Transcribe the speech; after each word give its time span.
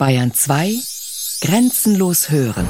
Bayern 0.00 0.32
2 0.32 0.78
Grenzenlos 1.42 2.30
hören. 2.30 2.66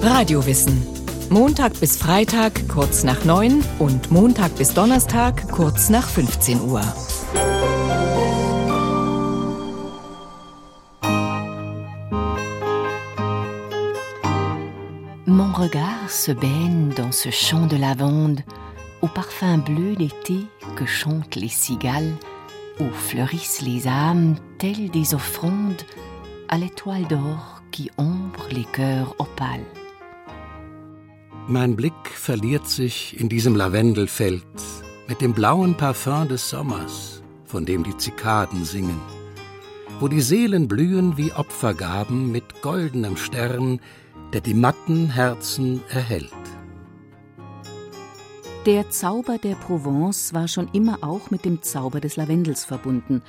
Radiowissen. 0.00 0.82
Montag 1.28 1.78
bis 1.78 1.98
Freitag 1.98 2.66
kurz 2.68 3.04
nach 3.04 3.26
9 3.26 3.62
und 3.78 4.10
Montag 4.10 4.56
bis 4.56 4.72
Donnerstag 4.72 5.46
kurz 5.50 5.90
nach 5.90 6.08
15 6.08 6.62
Uhr. 6.62 6.80
Mon 15.26 15.52
regard 15.52 16.08
se 16.08 16.32
baigne 16.32 16.94
dans 16.96 17.12
ce 17.12 17.30
champ 17.30 17.66
de 17.66 17.76
lavande, 17.76 18.42
au 19.02 19.06
parfum 19.06 19.58
bleu 19.58 19.96
d'été 19.96 20.46
que 20.76 20.86
chantent 20.86 21.36
les 21.36 21.52
cigales, 21.52 22.14
où 22.80 22.88
fleurissent 22.90 23.62
les 23.62 23.86
âmes 23.86 24.36
telles 24.58 24.90
des 24.90 25.14
offrandes 25.14 25.82
à 26.48 26.58
l'étoile 26.58 27.06
d'or 27.06 27.62
qui 27.70 27.90
ombre 27.96 28.46
les 28.50 28.64
cœurs 28.64 29.14
opales. 29.18 29.66
Mein 31.48 31.76
Blick 31.76 31.94
verliert 32.14 32.68
sich 32.68 33.18
in 33.18 33.28
diesem 33.28 33.56
Lavendelfeld 33.56 34.44
mit 35.08 35.20
dem 35.20 35.32
blauen 35.32 35.74
Parfum 35.74 36.28
des 36.28 36.50
Sommers, 36.50 37.22
von 37.46 37.64
dem 37.64 37.84
die 37.84 37.96
Zikaden 37.96 38.64
singen, 38.64 39.00
wo 39.98 40.08
die 40.08 40.20
Seelen 40.20 40.68
blühen 40.68 41.16
wie 41.16 41.32
Opfergaben 41.32 42.30
mit 42.30 42.60
goldenem 42.60 43.16
Stern, 43.16 43.80
der 44.34 44.42
die 44.42 44.54
matten 44.54 45.08
Herzen 45.08 45.80
erhellt. 45.88 46.57
Der 48.68 48.90
Zauber 48.90 49.38
der 49.38 49.54
Provence 49.54 50.34
war 50.34 50.46
schon 50.46 50.68
immer 50.74 50.98
auch 51.00 51.30
mit 51.30 51.46
dem 51.46 51.62
Zauber 51.62 52.00
des 52.00 52.16
Lavendels 52.16 52.66
verbunden. 52.66 53.22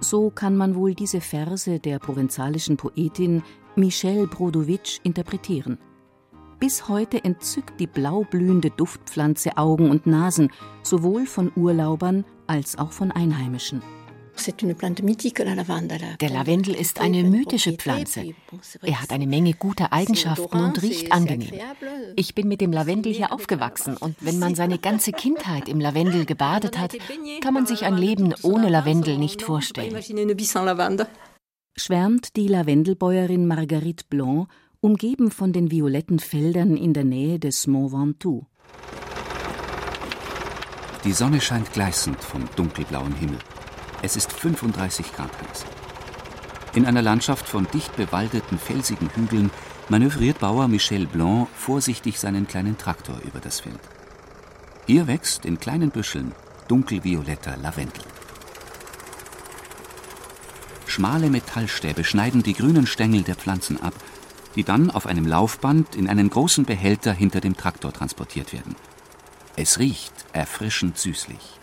So 0.00 0.28
kann 0.28 0.56
man 0.56 0.74
wohl 0.74 0.96
diese 0.96 1.20
Verse 1.20 1.78
der 1.78 2.00
provenzalischen 2.00 2.76
Poetin 2.76 3.44
Michelle 3.76 4.26
Brodowitsch 4.26 4.98
interpretieren. 5.04 5.78
Bis 6.58 6.88
heute 6.88 7.22
entzückt 7.22 7.78
die 7.78 7.86
blau 7.86 8.26
blühende 8.28 8.70
Duftpflanze 8.70 9.56
Augen 9.56 9.88
und 9.88 10.06
Nasen, 10.06 10.50
sowohl 10.82 11.26
von 11.26 11.52
Urlaubern 11.54 12.24
als 12.48 12.76
auch 12.76 12.90
von 12.90 13.12
Einheimischen. 13.12 13.82
Der 16.20 16.30
Lavendel 16.30 16.74
ist 16.74 17.00
eine 17.00 17.22
mythische 17.22 17.72
Pflanze. 17.72 18.34
Er 18.82 19.00
hat 19.00 19.12
eine 19.12 19.26
Menge 19.26 19.52
guter 19.54 19.92
Eigenschaften 19.92 20.58
und 20.58 20.82
riecht 20.82 21.12
angenehm. 21.12 21.52
Ich 22.16 22.34
bin 22.34 22.48
mit 22.48 22.60
dem 22.60 22.72
Lavendel 22.72 23.12
hier 23.12 23.32
aufgewachsen 23.32 23.96
und 23.96 24.16
wenn 24.20 24.38
man 24.38 24.54
seine 24.54 24.78
ganze 24.78 25.12
Kindheit 25.12 25.68
im 25.68 25.80
Lavendel 25.80 26.24
gebadet 26.24 26.78
hat, 26.78 26.96
kann 27.40 27.54
man 27.54 27.66
sich 27.66 27.84
ein 27.84 27.96
Leben 27.96 28.34
ohne 28.42 28.68
Lavendel 28.68 29.18
nicht 29.18 29.42
vorstellen. 29.42 29.96
Schwärmt 31.74 32.36
die 32.36 32.48
Lavendelbäuerin 32.48 33.46
Marguerite 33.46 34.04
Blanc, 34.08 34.48
umgeben 34.80 35.30
von 35.30 35.52
den 35.52 35.70
violetten 35.70 36.18
Feldern 36.18 36.76
in 36.76 36.92
der 36.92 37.04
Nähe 37.04 37.38
des 37.38 37.66
Mont 37.66 37.92
Ventoux. 37.92 38.46
Die 41.04 41.12
Sonne 41.12 41.40
scheint 41.40 41.72
gleißend 41.72 42.22
vom 42.22 42.48
dunkelblauen 42.56 43.14
Himmel. 43.14 43.38
Es 44.04 44.16
ist 44.16 44.32
35 44.32 45.12
Grad 45.12 45.30
heiß. 45.30 45.64
In 46.74 46.86
einer 46.86 47.02
Landschaft 47.02 47.48
von 47.48 47.68
dicht 47.72 47.94
bewaldeten, 47.94 48.58
felsigen 48.58 49.08
Hügeln 49.14 49.50
manövriert 49.88 50.40
Bauer 50.40 50.66
Michel 50.66 51.06
Blanc 51.06 51.48
vorsichtig 51.54 52.18
seinen 52.18 52.48
kleinen 52.48 52.76
Traktor 52.76 53.20
über 53.24 53.38
das 53.38 53.60
Feld. 53.60 53.78
Hier 54.86 55.06
wächst 55.06 55.44
in 55.44 55.60
kleinen 55.60 55.90
Büscheln 55.90 56.32
dunkelvioletter 56.66 57.56
Lavendel. 57.58 58.02
Schmale 60.86 61.30
Metallstäbe 61.30 62.02
schneiden 62.02 62.42
die 62.42 62.54
grünen 62.54 62.88
Stängel 62.88 63.22
der 63.22 63.36
Pflanzen 63.36 63.80
ab, 63.80 63.94
die 64.56 64.64
dann 64.64 64.90
auf 64.90 65.06
einem 65.06 65.26
Laufband 65.26 65.94
in 65.94 66.08
einen 66.08 66.28
großen 66.28 66.64
Behälter 66.64 67.12
hinter 67.12 67.40
dem 67.40 67.56
Traktor 67.56 67.92
transportiert 67.92 68.52
werden. 68.52 68.74
Es 69.54 69.78
riecht 69.78 70.12
erfrischend 70.32 70.98
süßlich. 70.98 71.61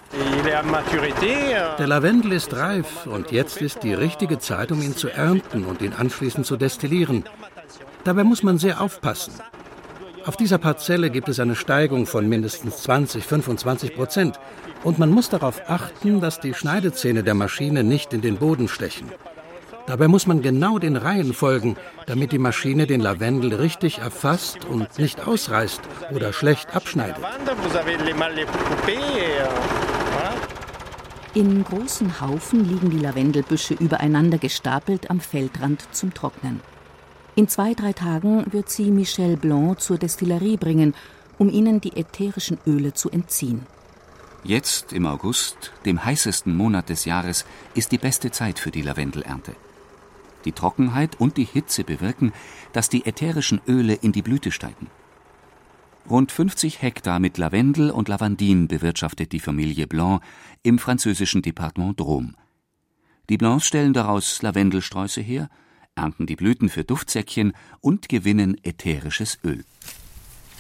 Der 1.78 1.88
Lavendel 1.88 2.32
ist 2.32 2.56
reif 2.56 3.06
und 3.06 3.32
jetzt 3.32 3.62
ist 3.62 3.84
die 3.84 3.94
richtige 3.94 4.40
Zeit, 4.40 4.72
um 4.72 4.82
ihn 4.82 4.96
zu 4.96 5.10
ernten 5.10 5.66
und 5.66 5.82
ihn 5.82 5.94
anschließend 5.94 6.46
zu 6.46 6.58
destillieren. 6.58 7.26
Dabei 8.04 8.24
muss 8.24 8.42
man 8.42 8.58
sehr 8.58 8.82
aufpassen. 8.82 9.34
Auf 10.26 10.36
dieser 10.36 10.58
Parzelle 10.58 11.10
gibt 11.10 11.30
es 11.30 11.40
eine 11.40 11.56
Steigung 11.56 12.06
von 12.06 12.28
mindestens 12.28 12.78
20, 12.84 13.24
25 13.24 13.96
Prozent. 13.96 14.40
Und 14.84 15.00
man 15.00 15.10
muss 15.10 15.30
darauf 15.30 15.62
achten, 15.68 16.22
dass 16.22 16.40
die 16.40 16.54
Schneidezähne 16.54 17.24
der 17.24 17.34
Maschine 17.34 17.84
nicht 17.84 18.14
in 18.14 18.22
den 18.22 18.38
Boden 18.38 18.68
stechen. 18.68 19.12
Dabei 19.88 20.08
muss 20.08 20.28
man 20.28 20.44
genau 20.44 20.78
den 20.78 20.98
Reihen 20.98 21.34
folgen, 21.34 21.76
damit 22.06 22.32
die 22.32 22.38
Maschine 22.38 22.86
den 22.86 23.02
Lavendel 23.02 23.56
richtig 23.56 23.98
erfasst 23.98 24.66
und 24.66 25.00
nicht 25.00 25.28
ausreißt 25.28 25.82
oder 26.12 26.32
schlecht 26.32 26.76
abschneidet. 26.76 27.18
In 31.36 31.64
großen 31.64 32.22
Haufen 32.22 32.68
liegen 32.68 32.90
die 32.90 32.98
Lavendelbüsche 32.98 33.76
übereinander 33.76 34.40
gestapelt 34.40 35.12
am 35.12 35.20
Feldrand 35.20 35.88
zum 35.92 36.12
Trocknen. 36.12 36.60
In 37.36 37.48
zwei, 37.48 37.76
drei 37.76 37.94
Tagen 37.94 38.52
wird 38.52 38.70
sie 38.72 38.90
Michel 38.90 39.38
Blanc 39.38 39.80
zur 39.80 40.00
Destillerie 40.00 40.58
bringen, 40.58 40.96
um 41.38 41.52
ihnen 41.52 41.82
die 41.82 41.96
ätherischen 41.96 42.58
Öle 42.66 42.96
zu 42.96 43.12
entziehen. 43.12 43.68
Jetzt 44.44 44.92
im 44.92 45.06
August, 45.06 45.72
dem 45.86 46.04
heißesten 46.04 46.56
Monat 46.56 46.90
des 46.90 47.06
Jahres, 47.06 47.46
ist 47.76 47.92
die 47.92 48.00
beste 48.00 48.32
Zeit 48.32 48.58
für 48.58 48.72
die 48.72 48.82
Lavendelernte. 48.82 49.54
Die 50.46 50.54
Trockenheit 50.54 51.20
und 51.20 51.38
die 51.38 51.46
Hitze 51.46 51.84
bewirken, 51.84 52.34
dass 52.74 52.90
die 52.90 53.06
ätherischen 53.06 53.62
Öle 53.68 53.94
in 53.94 54.14
die 54.14 54.24
Blüte 54.24 54.52
steigen. 54.52 54.88
Rund 56.10 56.32
50 56.32 56.82
Hektar 56.82 57.20
mit 57.20 57.38
Lavendel 57.38 57.92
und 57.92 58.08
Lavandin 58.08 58.68
bewirtschaftet 58.68 59.32
die 59.32 59.40
Familie 59.40 59.86
Blanc 59.86 60.24
im 60.64 60.80
französischen 60.80 61.44
Departement 61.44 62.00
Drôme. 62.00 62.34
Die 63.30 63.38
Blancs 63.38 63.68
stellen 63.68 63.94
daraus 63.94 64.42
Lavendelsträuße 64.42 65.22
her, 65.22 65.50
ernten 65.94 66.26
die 66.26 66.36
Blüten 66.36 66.70
für 66.70 66.84
Duftsäckchen 66.84 67.54
und 67.80 68.10
gewinnen 68.10 68.58
ätherisches 68.64 69.38
Öl. 69.44 69.64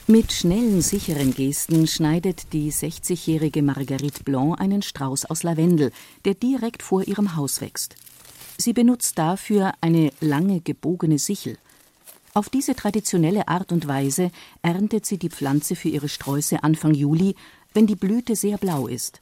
Mit 0.06 0.32
schnellen, 0.32 0.84
sicheren 0.84 1.34
Gesten 1.34 1.88
schneidet 1.88 2.54
die 2.54 2.72
60-jährige 2.72 3.64
Marguerite 3.64 4.24
Blanc 4.24 4.62
einen 4.62 4.84
Strauß 4.84 5.26
aus 5.26 5.42
Lavendel, 5.42 5.92
der 6.26 6.36
direkt 6.36 6.84
vor 6.84 7.08
ihrem 7.08 7.36
Haus 7.36 7.60
wächst. 7.60 7.96
Sie 8.58 8.74
benutzt 8.74 9.18
dafür 9.18 9.74
eine 9.81 10.12
lange 10.22 10.62
gebogene 10.62 11.18
Sichel. 11.18 11.58
Auf 12.34 12.50
diese 12.50 12.76
traditionelle 12.76 13.48
Art 13.48 13.72
und 13.72 13.88
Weise 13.88 14.32
erntet 14.62 15.06
sie 15.06 15.18
die 15.18 15.30
Pflanze 15.30 15.76
für 15.76 15.90
ihre 15.90 16.10
Sträuße 16.10 16.64
Anfang 16.64 16.94
Juli, 16.94 17.36
wenn 17.74 17.88
die 17.88 17.96
Blüte 17.96 18.36
sehr 18.36 18.58
blau 18.58 18.88
ist. 18.88 19.22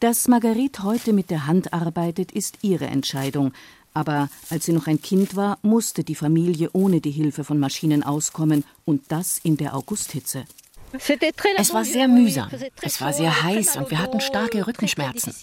Dass 0.00 0.28
Marguerite 0.28 0.82
heute 0.82 1.12
mit 1.12 1.30
der 1.30 1.46
Hand 1.46 1.72
arbeitet, 1.72 2.32
ist 2.32 2.58
ihre 2.62 2.86
Entscheidung, 2.86 3.52
aber 3.94 4.28
als 4.50 4.66
sie 4.66 4.72
noch 4.72 4.88
ein 4.88 5.00
Kind 5.00 5.36
war, 5.36 5.58
musste 5.62 6.02
die 6.02 6.16
Familie 6.16 6.70
ohne 6.72 7.00
die 7.00 7.12
Hilfe 7.12 7.44
von 7.44 7.60
Maschinen 7.60 8.02
auskommen, 8.02 8.64
und 8.84 9.02
das 9.08 9.38
in 9.38 9.56
der 9.56 9.74
Augusthitze. 9.74 10.44
Es 11.56 11.74
war 11.74 11.84
sehr 11.84 12.08
mühsam. 12.08 12.48
Es 12.80 13.00
war 13.00 13.12
sehr 13.12 13.42
heiß 13.42 13.76
und 13.76 13.90
wir 13.90 13.98
hatten 13.98 14.20
starke 14.20 14.66
Rückenschmerzen. 14.66 15.34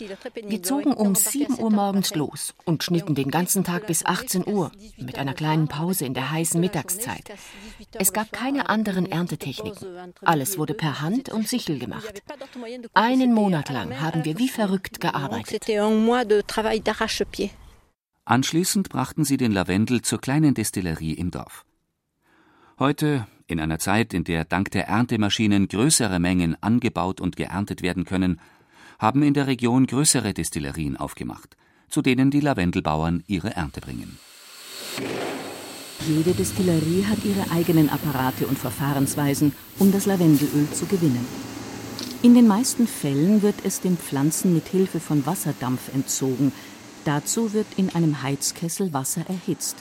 Wir 0.48 0.64
zogen 0.64 0.94
um 0.94 1.16
7 1.16 1.60
Uhr 1.60 1.70
morgens 1.70 2.16
los 2.16 2.54
und 2.66 2.84
schnitten 2.84 3.16
den 3.16 3.30
ganzen 3.32 3.64
Tag 3.64 3.88
bis 3.88 4.06
18 4.06 4.48
Uhr, 4.48 4.72
mit 4.98 5.18
einer 5.18 5.34
kleinen 5.34 5.68
Pause 5.68 6.06
in 6.06 6.14
der 6.14 6.32
heißen 6.32 6.60
Mittagszeit. 6.60 7.32
Es 7.94 8.14
gab 8.14 8.32
keine 8.32 8.70
anderen 8.70 9.12
Erntetechniken. 9.12 10.14
Alles 10.22 10.58
wurde 10.58 10.74
per 10.74 11.02
Hand 11.02 11.30
und 11.30 11.48
Sichel 11.48 11.80
gemacht. 11.80 12.22
Einen 12.94 13.34
Monat 13.34 13.70
lang 13.70 14.00
haben 14.00 14.26
wir 14.26 14.38
wie 14.38 14.50
verrückt 14.50 15.02
gearbeitet. 15.02 15.66
Anschließend 18.26 18.90
brachten 18.90 19.26
sie 19.26 19.38
den 19.38 19.52
Lavendel 19.52 20.02
zur 20.02 20.22
kleinen 20.22 20.54
Destillerie 20.54 21.14
im 21.14 21.32
Dorf. 21.32 21.66
Heute, 22.80 23.28
in 23.52 23.60
einer 23.60 23.80
Zeit, 23.80 24.14
in 24.14 24.24
der 24.24 24.46
dank 24.46 24.72
der 24.72 24.88
Erntemaschinen 24.88 25.68
größere 25.68 26.20
Mengen 26.20 26.56
angebaut 26.62 27.22
und 27.22 27.36
geerntet 27.36 27.82
werden 27.82 28.06
können, 28.06 28.40
haben 28.98 29.24
in 29.24 29.34
der 29.34 29.48
Region 29.48 29.88
größere 29.88 30.34
Destillerien 30.34 30.98
aufgemacht, 30.98 31.58
zu 31.90 32.02
denen 32.02 32.32
die 32.32 32.40
Lavendelbauern 32.40 33.24
ihre 33.28 33.56
Ernte 33.56 33.82
bringen. 33.82 34.18
Jede 36.08 36.34
Destillerie 36.34 37.06
hat 37.06 37.24
ihre 37.24 37.52
eigenen 37.52 37.90
Apparate 37.90 38.48
und 38.48 38.58
Verfahrensweisen, 38.58 39.54
um 39.78 39.92
das 39.92 40.08
Lavendelöl 40.08 40.68
zu 40.72 40.88
gewinnen. 40.88 41.26
In 42.24 42.34
den 42.34 42.48
meisten 42.48 42.88
Fällen 42.88 43.42
wird 43.42 43.56
es 43.64 43.82
den 43.82 43.98
Pflanzen 43.98 44.54
mit 44.54 44.68
Hilfe 44.68 45.00
von 45.00 45.26
Wasserdampf 45.26 45.94
entzogen. 45.94 46.52
Dazu 47.06 47.54
wird 47.54 47.68
in 47.78 47.90
einem 47.96 48.22
Heizkessel 48.22 48.94
Wasser 48.94 49.26
erhitzt. 49.28 49.78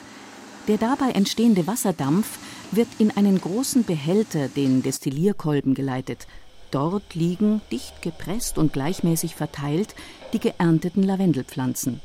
Der 0.71 0.77
dabei 0.77 1.11
entstehende 1.11 1.67
Wasserdampf 1.67 2.39
wird 2.71 2.87
in 2.97 3.11
einen 3.11 3.41
großen 3.41 3.83
Behälter, 3.83 4.47
den 4.47 4.81
Destillierkolben, 4.81 5.73
geleitet. 5.73 6.27
Dort 6.71 7.13
liegen, 7.13 7.59
dicht 7.73 8.01
gepresst 8.01 8.57
und 8.57 8.71
gleichmäßig 8.71 9.35
verteilt, 9.35 9.95
die 10.31 10.39
geernteten 10.39 11.03
Lavendelpflanzen. 11.03 11.99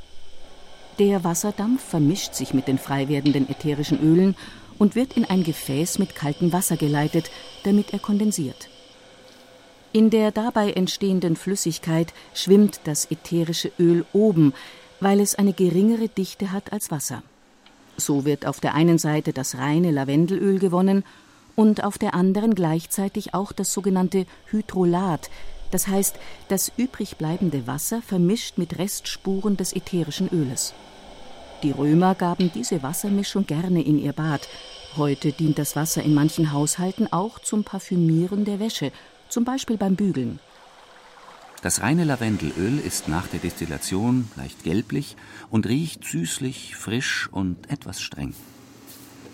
Der 0.98 1.22
Wasserdampf 1.22 1.80
vermischt 1.80 2.34
sich 2.34 2.54
mit 2.54 2.66
den 2.66 2.78
frei 2.78 3.08
werdenden 3.08 3.48
ätherischen 3.48 4.00
Ölen 4.00 4.34
und 4.78 4.96
wird 4.96 5.16
in 5.16 5.24
ein 5.24 5.44
Gefäß 5.44 6.00
mit 6.00 6.16
kaltem 6.16 6.52
Wasser 6.52 6.76
geleitet, 6.76 7.30
damit 7.62 7.92
er 7.92 8.00
kondensiert. 8.00 8.68
In 9.92 10.10
der 10.10 10.32
dabei 10.32 10.72
entstehenden 10.72 11.36
Flüssigkeit 11.36 12.12
schwimmt 12.34 12.80
das 12.82 13.12
ätherische 13.12 13.70
Öl 13.78 14.04
oben, 14.12 14.54
weil 14.98 15.20
es 15.20 15.36
eine 15.36 15.52
geringere 15.52 16.08
Dichte 16.08 16.50
hat 16.50 16.72
als 16.72 16.90
Wasser. 16.90 17.22
So 17.96 18.24
wird 18.24 18.46
auf 18.46 18.60
der 18.60 18.74
einen 18.74 18.98
Seite 18.98 19.32
das 19.32 19.56
reine 19.56 19.90
Lavendelöl 19.90 20.58
gewonnen 20.58 21.04
und 21.54 21.82
auf 21.82 21.98
der 21.98 22.14
anderen 22.14 22.54
gleichzeitig 22.54 23.34
auch 23.34 23.52
das 23.52 23.72
sogenannte 23.72 24.26
Hydrolat, 24.50 25.30
das 25.70 25.88
heißt 25.88 26.16
das 26.48 26.70
übrig 26.76 27.16
bleibende 27.16 27.66
Wasser 27.66 28.02
vermischt 28.02 28.58
mit 28.58 28.78
Restspuren 28.78 29.56
des 29.56 29.74
ätherischen 29.74 30.28
Öles. 30.28 30.74
Die 31.62 31.70
Römer 31.70 32.14
gaben 32.14 32.52
diese 32.54 32.82
Wassermischung 32.82 33.46
gerne 33.46 33.82
in 33.82 33.98
ihr 33.98 34.12
Bad. 34.12 34.46
Heute 34.96 35.32
dient 35.32 35.58
das 35.58 35.74
Wasser 35.74 36.02
in 36.02 36.14
manchen 36.14 36.52
Haushalten 36.52 37.12
auch 37.12 37.38
zum 37.38 37.64
Parfümieren 37.64 38.44
der 38.44 38.60
Wäsche, 38.60 38.92
zum 39.28 39.44
Beispiel 39.44 39.76
beim 39.76 39.96
Bügeln. 39.96 40.38
Das 41.62 41.80
reine 41.80 42.04
Lavendelöl 42.04 42.78
ist 42.78 43.08
nach 43.08 43.26
der 43.26 43.40
Destillation 43.40 44.28
leicht 44.36 44.62
gelblich 44.62 45.16
und 45.50 45.66
riecht 45.66 46.04
süßlich, 46.04 46.76
frisch 46.76 47.28
und 47.32 47.70
etwas 47.70 48.00
streng. 48.00 48.34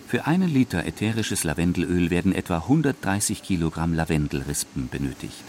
Für 0.07 0.27
einen 0.27 0.53
Liter 0.53 0.85
ätherisches 0.85 1.43
Lavendelöl 1.43 2.11
werden 2.11 2.35
etwa 2.35 2.59
130 2.59 3.43
Kilogramm 3.43 3.95
Lavendelrispen 3.95 4.89
benötigt. 4.89 5.43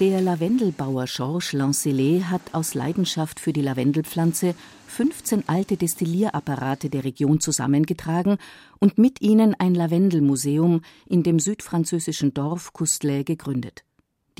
Der 0.00 0.22
Lavendelbauer 0.22 1.04
Georges 1.04 1.52
Lancelet 1.52 2.24
hat 2.30 2.54
aus 2.54 2.72
Leidenschaft 2.72 3.38
für 3.38 3.52
die 3.52 3.60
Lavendelpflanze 3.60 4.54
15 4.86 5.46
alte 5.46 5.76
Destillierapparate 5.76 6.88
der 6.88 7.04
Region 7.04 7.38
zusammengetragen 7.38 8.38
und 8.78 8.96
mit 8.96 9.20
ihnen 9.20 9.54
ein 9.58 9.74
Lavendelmuseum 9.74 10.80
in 11.04 11.22
dem 11.22 11.38
südfranzösischen 11.38 12.32
Dorf 12.32 12.72
Coustelet 12.72 13.24
gegründet. 13.26 13.84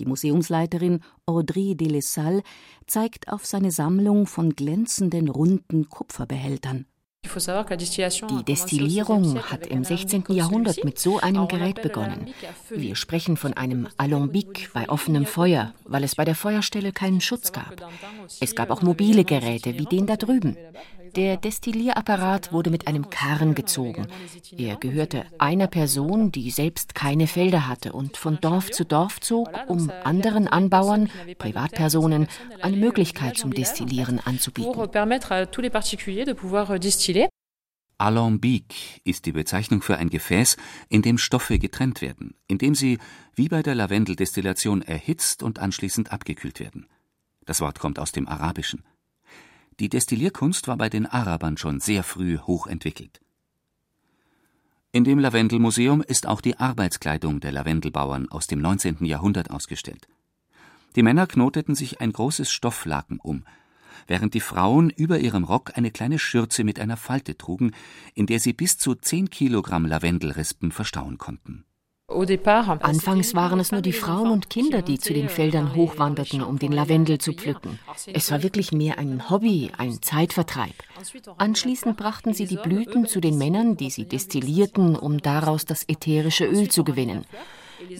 Die 0.00 0.06
Museumsleiterin 0.06 1.00
Audrey 1.26 1.76
Delessal 1.76 2.43
zeigt 2.87 3.29
auf 3.31 3.44
seine 3.44 3.70
Sammlung 3.70 4.26
von 4.26 4.56
glänzenden 4.56 5.29
runden 5.29 5.91
Kupferbehältern. 5.91 6.87
Die 7.23 8.44
Destillierung 8.44 9.43
hat 9.43 9.67
im 9.67 9.85
16. 9.85 10.25
Jahrhundert 10.31 10.85
mit 10.85 10.99
so 10.99 11.20
einem 11.20 11.49
Gerät 11.49 11.82
begonnen. 11.82 12.32
Wir 12.70 12.97
sprechen 12.97 13.37
von 13.37 13.52
einem 13.52 13.88
Alembic 13.99 14.70
bei 14.73 14.88
offenem 14.88 15.26
Feuer, 15.26 15.75
weil 15.85 16.02
es 16.02 16.14
bei 16.14 16.25
der 16.25 16.35
Feuerstelle 16.35 16.93
keinen 16.93 17.20
Schutz 17.20 17.52
gab. 17.52 17.76
Es 18.41 18.55
gab 18.55 18.70
auch 18.70 18.81
mobile 18.81 19.25
Geräte 19.25 19.79
wie 19.79 19.85
den 19.85 20.06
da 20.06 20.17
drüben. 20.17 20.56
Der 21.17 21.37
Destillierapparat 21.37 22.53
wurde 22.53 22.71
mit 22.71 22.87
einem 22.87 23.11
Karren 23.11 23.55
gezogen. 23.55 24.07
Er 24.57 24.77
gehörte 24.77 25.27
einer 25.39 25.67
Person, 25.67 26.33
die 26.33 26.51
selbst 26.51 26.95
keine 26.95 27.27
Felder 27.27 27.69
hatte 27.69 27.93
und 27.93 28.17
von 28.17 28.39
Dorf 28.41 28.71
zu 28.71 28.85
Dorf 28.85 29.21
zog, 29.21 29.51
um 29.69 29.91
anderen 30.05 30.49
Anbauern, 30.49 31.11
Privatpersonen, 31.39 32.29
eine 32.61 32.77
Möglichkeit 32.77 33.37
zum 33.39 33.53
Destillieren 33.53 34.21
anzubieten. 34.21 34.73
Alembic 37.99 39.01
ist 39.05 39.27
die 39.27 39.33
Bezeichnung 39.33 39.83
für 39.83 39.99
ein 39.99 40.09
Gefäß, 40.09 40.57
in 40.89 41.03
dem 41.03 41.19
Stoffe 41.19 41.59
getrennt 41.59 42.01
werden, 42.01 42.35
indem 42.47 42.75
sie, 42.75 42.99
wie 43.35 43.49
bei 43.49 43.62
der 43.62 43.75
Lavendeldestillation, 43.75 44.81
erhitzt 44.81 45.43
und 45.43 45.59
anschließend 45.59 46.11
abgekühlt 46.11 46.61
werden. 46.61 46.87
Das 47.45 47.61
Wort 47.61 47.79
kommt 47.79 47.99
aus 47.99 48.12
dem 48.12 48.27
Arabischen. 48.27 48.85
Die 49.81 49.88
Destillierkunst 49.88 50.69
war 50.69 50.77
bei 50.77 50.91
den 50.91 51.06
Arabern 51.06 51.56
schon 51.56 51.81
sehr 51.81 52.03
früh 52.03 52.37
hochentwickelt. 52.37 53.23
In 54.93 55.05
dem 55.05 55.19
Lavendelmuseum 55.19 56.03
ist 56.03 56.27
auch 56.27 56.43
die 56.43 56.59
Arbeitskleidung 56.59 57.41
der 57.41 57.53
Lavendelbauern 57.53 58.29
aus 58.29 58.47
dem 58.47 58.61
19. 58.61 59.06
Jahrhundert 59.06 59.50
ausgestellt. 59.50 60.06
Die 60.97 61.03
Männer 61.03 61.27
knoteten 61.27 61.75
sich 61.75 62.03
ein 62.03 62.12
großes 62.12 62.53
Stofflaken 62.53 63.21
um, 63.21 63.44
während 64.06 64.35
die 64.35 64.41
Frauen 64.41 64.91
über 64.91 65.19
ihrem 65.19 65.44
Rock 65.44 65.79
eine 65.79 65.91
kleine 65.91 66.19
Schürze 66.19 66.62
mit 66.62 66.79
einer 66.79 66.99
Falte 66.99 67.38
trugen, 67.38 67.71
in 68.15 68.26
der 68.26 68.38
sie 68.38 68.53
bis 68.53 68.76
zu 68.76 68.94
10 68.94 69.31
Kilogramm 69.31 69.87
Lavendelrispen 69.87 70.73
verstauen 70.73 71.17
konnten 71.17 71.65
Anfangs 72.11 73.35
waren 73.35 73.61
es 73.61 73.73
nur 73.73 73.83
die 73.83 73.93
Frauen 73.93 74.31
und 74.31 74.51
Kinder, 74.51 74.83
die 74.83 74.99
zu 74.99 75.15
den 75.15 75.29
Feldern 75.29 75.75
hochwanderten, 75.77 76.43
um 76.43 76.59
den 76.59 76.73
Lavendel 76.73 77.19
zu 77.19 77.33
pflücken. 77.33 77.79
Es 78.12 78.31
war 78.31 78.43
wirklich 78.43 78.73
mehr 78.73 78.99
ein 78.99 79.31
Hobby, 79.31 79.71
ein 79.79 80.03
Zeitvertreib. 80.03 80.75
Anschließend 81.39 81.97
brachten 81.97 82.35
sie 82.35 82.47
die 82.47 82.57
Blüten 82.57 83.07
zu 83.07 83.21
den 83.21 83.39
Männern, 83.39 83.77
die 83.77 83.91
sie 83.91 84.07
destillierten, 84.07 84.97
um 84.97 85.19
daraus 85.19 85.65
das 85.65 85.85
ätherische 85.89 86.47
Öl 86.47 86.69
zu 86.69 86.85
gewinnen. 86.85 87.25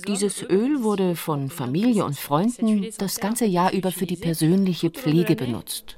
Dieses 0.07 0.43
Öl 0.43 0.83
wurde 0.83 1.17
von 1.17 1.49
Familie 1.49 2.05
und 2.05 2.19
Freunden 2.19 2.89
das 2.99 3.21
ganze 3.21 3.47
Jahr 3.47 3.73
über 3.73 3.93
für 3.93 4.07
die 4.07 4.17
persönliche 4.17 4.91
Pflege 4.91 5.37
benutzt. 5.37 5.97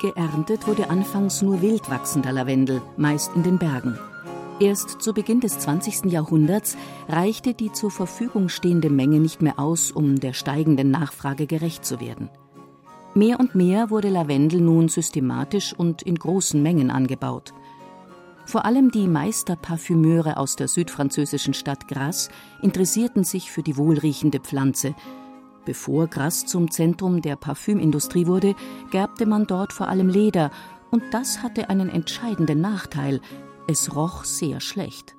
Geerntet 0.00 0.66
wurde 0.66 0.88
anfangs 0.88 1.42
nur 1.42 1.60
wild 1.60 1.90
wachsender 1.90 2.32
Lavendel, 2.32 2.80
meist 2.96 3.32
in 3.36 3.42
den 3.42 3.58
Bergen. 3.58 3.98
Erst 4.58 5.02
zu 5.02 5.12
Beginn 5.12 5.40
des 5.40 5.58
20. 5.58 6.10
Jahrhunderts 6.10 6.78
reichte 7.06 7.52
die 7.52 7.70
zur 7.70 7.90
Verfügung 7.90 8.48
stehende 8.48 8.88
Menge 8.88 9.20
nicht 9.20 9.42
mehr 9.42 9.58
aus, 9.58 9.90
um 9.90 10.18
der 10.18 10.32
steigenden 10.32 10.90
Nachfrage 10.90 11.46
gerecht 11.46 11.84
zu 11.84 12.00
werden. 12.00 12.30
Mehr 13.14 13.38
und 13.40 13.54
mehr 13.54 13.90
wurde 13.90 14.08
Lavendel 14.08 14.62
nun 14.62 14.88
systematisch 14.88 15.74
und 15.76 16.00
in 16.00 16.14
großen 16.14 16.62
Mengen 16.62 16.90
angebaut. 16.90 17.52
Vor 18.46 18.64
allem 18.64 18.90
die 18.90 19.06
Meisterparfümeure 19.06 20.38
aus 20.38 20.56
der 20.56 20.68
südfranzösischen 20.68 21.52
Stadt 21.52 21.88
Grasse 21.88 22.30
interessierten 22.62 23.22
sich 23.22 23.50
für 23.50 23.62
die 23.62 23.76
wohlriechende 23.76 24.40
Pflanze, 24.40 24.94
Bevor 25.64 26.06
Grasse 26.06 26.46
zum 26.46 26.70
Zentrum 26.70 27.22
der 27.22 27.36
Parfümindustrie 27.36 28.26
wurde, 28.26 28.54
gerbte 28.90 29.26
man 29.26 29.46
dort 29.46 29.72
vor 29.72 29.88
allem 29.88 30.08
Leder, 30.08 30.50
und 30.90 31.02
das 31.12 31.42
hatte 31.42 31.70
einen 31.70 31.88
entscheidenden 31.88 32.60
Nachteil. 32.60 33.20
Es 33.68 33.94
roch 33.94 34.24
sehr 34.24 34.60
schlecht. 34.60 35.16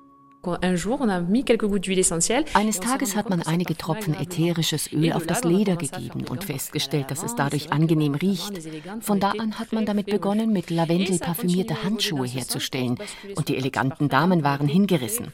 Eines 2.54 2.80
Tages 2.80 3.16
hat 3.16 3.30
man 3.30 3.42
einige 3.42 3.76
Tropfen 3.76 4.14
ätherisches 4.14 4.92
Öl 4.92 5.12
auf 5.12 5.26
das 5.26 5.44
Leder 5.44 5.76
gegeben 5.76 6.24
und 6.28 6.44
festgestellt, 6.44 7.10
dass 7.10 7.22
es 7.22 7.36
dadurch 7.36 7.70
angenehm 7.70 8.14
riecht. 8.14 8.52
Von 9.00 9.20
da 9.20 9.30
an 9.30 9.58
hat 9.58 9.72
man 9.72 9.86
damit 9.86 10.06
begonnen, 10.06 10.52
mit 10.52 10.70
Lavendel 10.70 11.18
parfümierte 11.18 11.84
Handschuhe 11.84 12.26
herzustellen 12.26 12.98
und 13.36 13.48
die 13.48 13.56
eleganten 13.56 14.08
Damen 14.08 14.42
waren 14.42 14.66
hingerissen. 14.66 15.32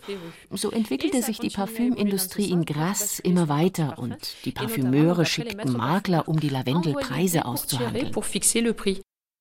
So 0.50 0.71
entwickelte 0.71 1.23
sich 1.23 1.38
die 1.38 1.50
Parfümindustrie 1.50 2.50
in 2.50 2.65
Grasse 2.67 3.23
immer 3.23 3.49
weiter 3.49 3.99
und 3.99 4.17
die 4.45 4.53
Parfümeure 4.53 5.25
schickten 5.25 5.73
Makler, 5.73 6.29
um 6.29 6.38
die 6.38 6.50
Lavendelpreise 6.50 7.47
auszuhandeln. 7.47 8.12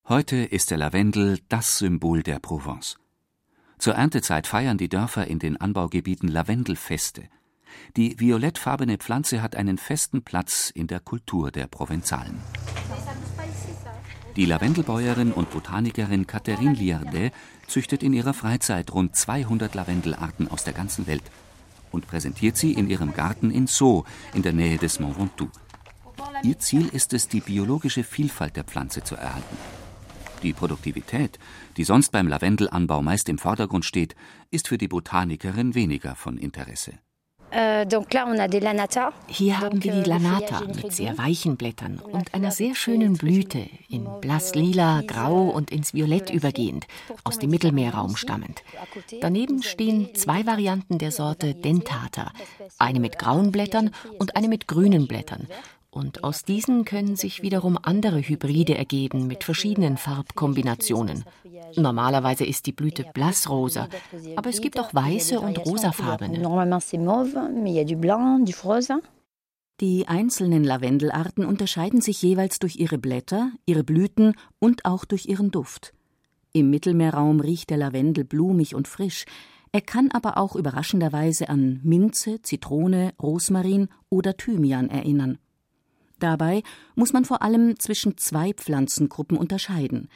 Heute 0.07 0.37
ist 0.37 0.71
der 0.71 0.77
Lavendel 0.77 1.39
das 1.49 1.79
Symbol 1.79 2.23
der 2.23 2.39
Provence. 2.39 2.97
Zur 3.77 3.93
Erntezeit 3.93 4.47
feiern 4.47 4.77
die 4.77 4.89
Dörfer 4.89 5.27
in 5.27 5.39
den 5.39 5.59
Anbaugebieten 5.61 6.29
Lavendelfeste. 6.29 7.23
Die 7.95 8.19
violettfarbene 8.19 8.97
Pflanze 8.97 9.41
hat 9.41 9.55
einen 9.55 9.77
festen 9.77 10.23
Platz 10.23 10.71
in 10.73 10.87
der 10.87 10.99
Kultur 10.99 11.51
der 11.51 11.67
Provenzalen. 11.67 12.39
Die 14.35 14.45
Lavendelbäuerin 14.45 15.31
und 15.31 15.51
Botanikerin 15.51 16.27
Catherine 16.27 16.73
Liardet 16.73 17.33
züchtet 17.67 18.03
in 18.03 18.13
ihrer 18.13 18.33
Freizeit 18.33 18.93
rund 18.93 19.15
200 19.15 19.73
Lavendelarten 19.73 20.49
aus 20.49 20.63
der 20.63 20.73
ganzen 20.73 21.07
Welt 21.07 21.23
und 21.91 22.07
präsentiert 22.07 22.57
sie 22.57 22.73
in 22.73 22.89
ihrem 22.89 23.13
Garten 23.13 23.51
in 23.51 23.67
Sceaux 23.67 24.05
in 24.33 24.43
der 24.43 24.53
Nähe 24.53 24.77
des 24.77 24.99
Mont 24.99 25.17
Ventoux. 25.17 25.49
Ihr 26.43 26.59
Ziel 26.59 26.87
ist 26.87 27.13
es, 27.13 27.27
die 27.27 27.41
biologische 27.41 28.03
Vielfalt 28.03 28.55
der 28.55 28.63
Pflanze 28.63 29.03
zu 29.03 29.15
erhalten. 29.15 29.57
Die 30.43 30.53
Produktivität, 30.53 31.39
die 31.77 31.83
sonst 31.83 32.11
beim 32.11 32.27
Lavendelanbau 32.27 33.01
meist 33.01 33.27
im 33.29 33.37
Vordergrund 33.37 33.85
steht, 33.85 34.15
ist 34.51 34.67
für 34.67 34.77
die 34.77 34.87
Botanikerin 34.87 35.73
weniger 35.73 36.15
von 36.15 36.37
Interesse. 36.37 36.93
Euh, 37.49 37.85
Hier 39.27 39.59
haben 39.59 39.83
wir 39.83 39.93
die 39.93 40.09
Lanata 40.09 40.61
mit 40.65 40.91
sehr 40.91 41.17
weichen 41.17 41.55
Blättern 41.55 41.99
und 41.99 42.33
einer 42.33 42.51
sehr 42.51 42.75
schönen 42.75 43.13
Blüte, 43.13 43.69
in 43.87 44.05
blass 44.19 44.53
lila, 44.53 45.01
grau 45.07 45.47
und 45.47 45.71
ins 45.71 45.93
Violett 45.93 46.29
übergehend, 46.29 46.87
aus 47.23 47.39
dem 47.39 47.49
Mittelmeerraum 47.49 48.17
stammend. 48.17 48.63
Daneben 49.21 49.63
stehen 49.63 50.13
zwei 50.13 50.45
Varianten 50.45 50.97
der 50.97 51.11
Sorte 51.11 51.55
Dentata, 51.55 52.33
eine 52.77 52.99
mit 52.99 53.17
grauen 53.17 53.53
Blättern 53.53 53.91
und 54.19 54.35
eine 54.35 54.49
mit 54.49 54.67
grünen 54.67 55.07
Blättern, 55.07 55.47
und 55.89 56.23
aus 56.23 56.43
diesen 56.43 56.85
können 56.85 57.15
sich 57.15 57.41
wiederum 57.41 57.77
andere 57.81 58.21
Hybride 58.21 58.77
ergeben 58.77 59.27
mit 59.27 59.43
verschiedenen 59.43 59.97
Farbkombinationen. 59.97 61.23
Normalerweise 61.75 62.45
ist 62.45 62.65
die 62.65 62.71
Blüte 62.71 63.05
blassrosa, 63.13 63.87
aber 64.35 64.49
es 64.49 64.61
gibt 64.61 64.79
auch 64.79 64.93
weiße 64.93 65.39
und 65.39 65.65
rosafarbene. 65.65 66.39
Die 69.79 70.07
einzelnen 70.07 70.63
Lavendelarten 70.63 71.45
unterscheiden 71.45 72.01
sich 72.01 72.21
jeweils 72.21 72.57
durch 72.59 72.77
ihre 72.77 72.97
Blätter, 72.97 73.51
ihre 73.65 73.83
Blüten 73.83 74.33
und 74.59 74.85
auch 74.85 75.05
durch 75.05 75.27
ihren 75.27 75.51
Duft. 75.51 75.93
Im 76.51 76.71
Mittelmeerraum 76.71 77.39
riecht 77.39 77.69
der 77.69 77.77
Lavendel 77.77 78.23
blumig 78.23 78.73
und 78.73 78.87
frisch, 78.87 79.25
er 79.71 79.81
kann 79.81 80.09
aber 80.11 80.37
auch 80.37 80.55
überraschenderweise 80.55 81.49
an 81.49 81.81
Minze, 81.83 82.41
Zitrone, 82.41 83.13
Rosmarin 83.21 83.89
oder 84.09 84.35
Thymian 84.35 84.89
erinnern. 84.89 85.37
Dabei 86.19 86.63
muss 86.95 87.13
man 87.13 87.25
vor 87.25 87.41
allem 87.41 87.79
zwischen 87.79 88.17
zwei 88.17 88.53
Pflanzengruppen 88.53 89.37
unterscheiden: 89.37 90.09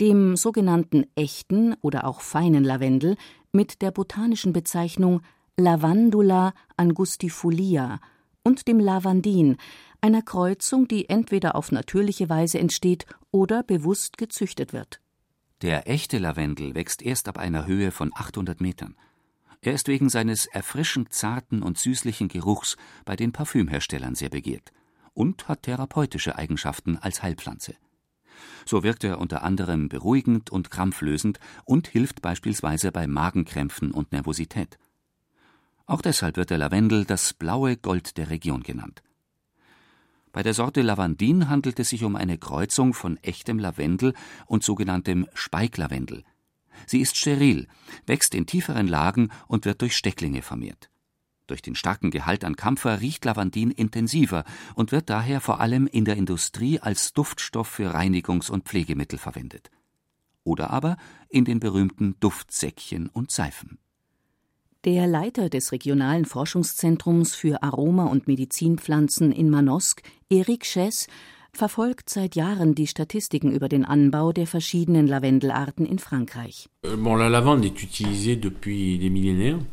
dem 0.00 0.36
sogenannten 0.36 1.06
echten 1.14 1.74
oder 1.80 2.06
auch 2.06 2.20
feinen 2.20 2.64
Lavendel 2.64 3.16
mit 3.52 3.82
der 3.82 3.90
botanischen 3.90 4.52
Bezeichnung 4.52 5.22
Lavandula 5.56 6.54
angustifolia 6.76 8.00
und 8.42 8.66
dem 8.66 8.80
Lavandin, 8.80 9.56
einer 10.00 10.22
Kreuzung, 10.22 10.88
die 10.88 11.08
entweder 11.08 11.54
auf 11.54 11.70
natürliche 11.70 12.28
Weise 12.28 12.58
entsteht 12.58 13.06
oder 13.30 13.62
bewusst 13.62 14.18
gezüchtet 14.18 14.72
wird. 14.72 15.00
Der 15.60 15.88
echte 15.88 16.18
Lavendel 16.18 16.74
wächst 16.74 17.02
erst 17.02 17.28
ab 17.28 17.38
einer 17.38 17.66
Höhe 17.66 17.92
von 17.92 18.10
800 18.14 18.60
Metern. 18.60 18.96
Er 19.60 19.74
ist 19.74 19.86
wegen 19.86 20.08
seines 20.08 20.46
erfrischend 20.46 21.12
zarten 21.12 21.62
und 21.62 21.78
süßlichen 21.78 22.26
Geruchs 22.26 22.76
bei 23.04 23.14
den 23.14 23.30
Parfümherstellern 23.30 24.16
sehr 24.16 24.30
begehrt 24.30 24.72
und 25.14 25.48
hat 25.48 25.62
therapeutische 25.62 26.36
Eigenschaften 26.36 26.96
als 26.96 27.22
Heilpflanze. 27.22 27.74
So 28.64 28.82
wirkt 28.82 29.04
er 29.04 29.18
unter 29.18 29.42
anderem 29.42 29.88
beruhigend 29.88 30.50
und 30.50 30.70
krampflösend 30.70 31.38
und 31.64 31.88
hilft 31.88 32.22
beispielsweise 32.22 32.92
bei 32.92 33.06
Magenkrämpfen 33.06 33.90
und 33.90 34.12
Nervosität. 34.12 34.78
Auch 35.86 36.02
deshalb 36.02 36.36
wird 36.36 36.50
der 36.50 36.58
Lavendel 36.58 37.04
das 37.04 37.32
blaue 37.32 37.76
Gold 37.76 38.16
der 38.16 38.30
Region 38.30 38.62
genannt. 38.62 39.02
Bei 40.32 40.42
der 40.42 40.54
Sorte 40.54 40.80
Lavandin 40.80 41.50
handelt 41.50 41.78
es 41.78 41.90
sich 41.90 42.04
um 42.04 42.16
eine 42.16 42.38
Kreuzung 42.38 42.94
von 42.94 43.18
echtem 43.18 43.58
Lavendel 43.58 44.14
und 44.46 44.64
sogenanntem 44.64 45.26
Speiklavendel. 45.34 46.24
Sie 46.86 47.00
ist 47.00 47.18
steril, 47.18 47.68
wächst 48.06 48.34
in 48.34 48.46
tieferen 48.46 48.88
Lagen 48.88 49.30
und 49.46 49.66
wird 49.66 49.82
durch 49.82 49.94
Stecklinge 49.94 50.40
vermehrt. 50.40 50.88
Durch 51.46 51.62
den 51.62 51.74
starken 51.74 52.10
Gehalt 52.10 52.44
an 52.44 52.56
Kampfer 52.56 53.00
riecht 53.00 53.24
Lavandin 53.24 53.70
intensiver 53.70 54.44
und 54.74 54.92
wird 54.92 55.10
daher 55.10 55.40
vor 55.40 55.60
allem 55.60 55.86
in 55.86 56.04
der 56.04 56.16
Industrie 56.16 56.78
als 56.78 57.12
Duftstoff 57.12 57.68
für 57.68 57.94
Reinigungs- 57.94 58.50
und 58.50 58.64
Pflegemittel 58.64 59.18
verwendet. 59.18 59.70
Oder 60.44 60.70
aber 60.70 60.96
in 61.28 61.44
den 61.44 61.60
berühmten 61.60 62.16
Duftsäckchen 62.20 63.08
und 63.08 63.30
Seifen. 63.30 63.78
Der 64.84 65.06
Leiter 65.06 65.48
des 65.48 65.70
regionalen 65.70 66.24
Forschungszentrums 66.24 67.36
für 67.36 67.62
Aroma- 67.62 68.06
und 68.06 68.26
Medizinpflanzen 68.26 69.30
in 69.30 69.48
Manosque, 69.48 70.02
Eric 70.28 70.64
Chess, 70.64 71.06
verfolgt 71.54 72.08
seit 72.08 72.34
Jahren 72.34 72.74
die 72.74 72.86
Statistiken 72.86 73.52
über 73.52 73.68
den 73.68 73.84
Anbau 73.84 74.32
der 74.32 74.46
verschiedenen 74.46 75.06
Lavendelarten 75.06 75.86
in 75.86 75.98
Frankreich. 75.98 76.68
Euh, 76.84 76.96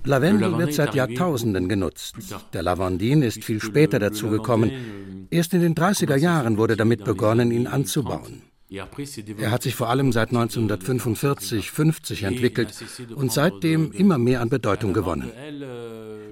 Lavendel 0.03 0.57
wird 0.57 0.73
seit 0.73 0.95
Jahrtausenden 0.95 1.69
genutzt. 1.69 2.15
Der 2.53 2.63
Lavandin 2.63 3.21
ist 3.21 3.43
viel 3.43 3.61
später 3.61 3.99
dazugekommen. 3.99 5.27
Erst 5.31 5.53
in 5.53 5.61
den 5.61 5.75
30er 5.75 6.17
Jahren 6.17 6.57
wurde 6.57 6.75
damit 6.75 7.03
begonnen, 7.03 7.51
ihn 7.51 7.67
anzubauen. 7.67 8.41
Er 8.71 9.51
hat 9.51 9.63
sich 9.63 9.73
vor 9.73 9.89
allem 9.89 10.11
seit 10.11 10.29
1945, 10.29 11.71
50 11.71 12.23
entwickelt 12.23 12.71
und 13.15 13.31
seitdem 13.31 13.91
immer 13.91 14.19
mehr 14.19 14.41
an 14.41 14.49
Bedeutung 14.49 14.93
gewonnen. 14.93 15.31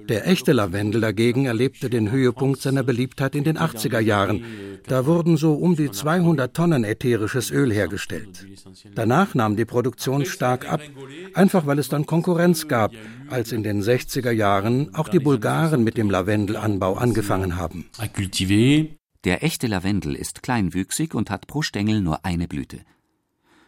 Der 0.08 0.26
echte 0.26 0.52
Lavendel 0.52 1.02
dagegen 1.02 1.44
erlebte 1.44 1.90
den 1.90 2.10
Höhepunkt 2.10 2.62
seiner 2.62 2.82
Beliebtheit 2.82 3.34
in 3.34 3.44
den 3.44 3.58
80er 3.58 4.00
Jahren. 4.00 4.42
Da 4.86 5.04
wurden 5.04 5.36
so 5.36 5.52
um 5.52 5.76
die 5.76 5.90
200 5.90 6.54
Tonnen 6.54 6.84
ätherisches 6.84 7.50
Öl 7.50 7.70
hergestellt. 7.72 8.46
Danach 8.94 9.34
nahm 9.34 9.56
die 9.56 9.66
Produktion 9.66 10.24
stark 10.24 10.70
ab, 10.70 10.80
einfach 11.34 11.66
weil 11.66 11.78
es 11.78 11.90
dann 11.90 12.06
Konkurrenz 12.06 12.68
gab, 12.68 12.92
als 13.28 13.52
in 13.52 13.62
den 13.62 13.82
60er 13.82 14.30
Jahren 14.30 14.94
auch 14.94 15.08
die 15.08 15.18
Bulgaren 15.18 15.84
mit 15.84 15.98
dem 15.98 16.10
Lavendelanbau 16.10 16.94
angefangen 16.94 17.56
haben. 17.56 17.86
Der 19.24 19.42
echte 19.44 19.66
Lavendel 19.66 20.14
ist 20.14 20.42
kleinwüchsig 20.42 21.14
und 21.14 21.28
hat 21.28 21.48
pro 21.48 21.60
Stängel 21.60 22.00
nur 22.00 22.24
eine 22.24 22.48
Blüte. 22.48 22.78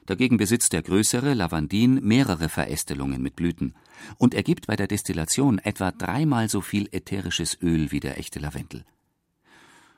Dagegen 0.06 0.38
besitzt 0.38 0.72
der 0.72 0.82
größere 0.82 1.34
Lavandin 1.34 2.00
mehrere 2.02 2.48
Verästelungen 2.48 3.22
mit 3.22 3.36
Blüten 3.36 3.74
und 4.18 4.34
ergibt 4.34 4.66
bei 4.66 4.76
der 4.76 4.86
Destillation 4.86 5.58
etwa 5.58 5.90
dreimal 5.90 6.48
so 6.48 6.60
viel 6.60 6.88
ätherisches 6.92 7.58
Öl 7.62 7.90
wie 7.90 8.00
der 8.00 8.18
echte 8.18 8.38
Lavendel. 8.38 8.84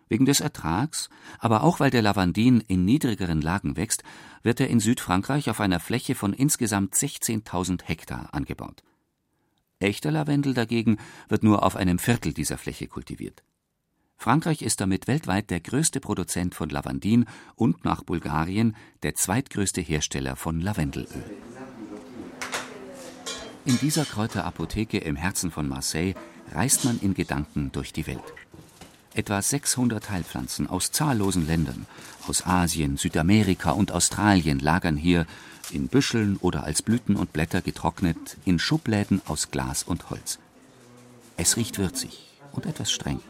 Wegen 0.09 0.27
des 0.27 0.41
Ertrags, 0.41 1.09
aber 1.39 1.63
auch 1.63 1.81
weil 1.81 1.91
der 1.91 2.03
Lavandin 2.03 2.61
in 2.61 2.85
niedrigeren 2.85 3.41
Lagen 3.41 3.77
wächst, 3.77 4.03
wird 4.43 4.61
er 4.61 4.69
in 4.69 4.79
Südfrankreich 4.79 5.49
auf 5.49 5.61
einer 5.61 5.81
Fläche 5.81 6.15
von 6.15 6.35
insgesamt 6.35 6.95
16.000 6.95 7.85
Hektar 7.85 8.29
angebaut. 8.35 8.83
Echter 9.79 10.11
Lavendel 10.11 10.55
dagegen 10.55 10.99
wird 11.29 11.43
nur 11.43 11.63
auf 11.63 11.77
einem 11.77 11.99
Viertel 11.99 12.35
dieser 12.35 12.59
Fläche 12.59 12.89
kultiviert. 12.89 13.43
Frankreich 14.17 14.63
ist 14.63 14.81
damit 14.81 15.09
weltweit 15.09 15.51
der 15.51 15.61
größte 15.61 15.99
Produzent 15.99 16.55
von 16.55 16.69
Lavandin 16.69 17.25
und 17.57 17.85
nach 17.85 18.05
Bulgarien 18.05 18.77
der 19.03 19.17
zweitgrößte 19.17 19.81
Hersteller 19.81 20.37
von 20.37 20.61
Lavendelöl. 20.61 21.25
In 23.65 23.79
dieser 23.79 24.05
Kräuterapotheke 24.05 24.99
im 24.99 25.15
Herzen 25.15 25.53
von 25.53 25.69
Marseille 25.69 26.15
reist 26.53 26.85
man 26.85 26.99
in 27.01 27.15
Gedanken 27.15 27.71
durch 27.71 27.93
die 27.93 28.09
Welt. 28.09 28.23
Etwa 29.15 29.41
600 29.41 30.11
Heilpflanzen 30.11 30.69
aus 30.69 30.91
zahllosen 30.91 31.47
Ländern, 31.47 31.87
aus 32.27 32.45
Asien, 32.45 32.97
Südamerika 32.97 33.71
und 33.71 33.93
Australien 33.93 34.59
lagern 34.59 34.97
hier 34.97 35.27
in 35.71 35.87
Büscheln 35.87 36.39
oder 36.39 36.65
als 36.65 36.83
Blüten 36.83 37.15
und 37.15 37.33
Blätter 37.33 37.61
getrocknet 37.61 38.37
in 38.45 38.59
Schubläden 38.59 39.23
aus 39.27 39.53
Glas 39.53 39.85
und 39.85 40.11
Holz. 40.11 40.41
Es 41.37 41.57
riecht 41.57 41.79
würzig 41.79 42.31
und 42.53 42.67
etwas 42.67 42.91
streng. 42.91 43.21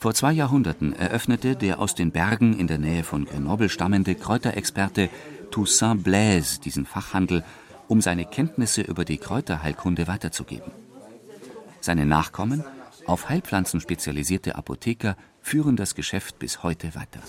Vor 0.00 0.14
zwei 0.14 0.32
Jahrhunderten 0.32 0.92
eröffnete 0.92 1.54
der 1.54 1.78
aus 1.78 1.94
den 1.94 2.10
Bergen 2.10 2.58
in 2.58 2.66
der 2.66 2.78
Nähe 2.78 3.04
von 3.04 3.26
Grenoble 3.26 3.68
stammende 3.68 4.16
Kräuterexperte 4.16 5.08
Toussaint 5.50 6.02
Blaise 6.02 6.60
diesen 6.60 6.84
Fachhandel, 6.84 7.44
um 7.88 8.00
seine 8.00 8.24
Kenntnisse 8.24 8.82
über 8.82 9.04
die 9.04 9.18
Kräuterheilkunde 9.18 10.06
weiterzugeben. 10.06 10.70
Seine 11.80 12.06
Nachkommen, 12.06 12.64
auf 13.06 13.28
Heilpflanzen 13.28 13.80
spezialisierte 13.80 14.54
Apotheker, 14.56 15.16
führen 15.40 15.76
das 15.76 15.94
Geschäft 15.94 16.38
bis 16.38 16.62
heute 16.62 16.94
weiter. 16.94 17.20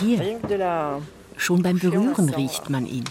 Hier, 0.00 1.00
schon 1.36 1.62
beim 1.62 1.78
Berühren 1.78 2.28
riecht 2.28 2.68
man 2.70 2.86
ihn. 2.86 3.04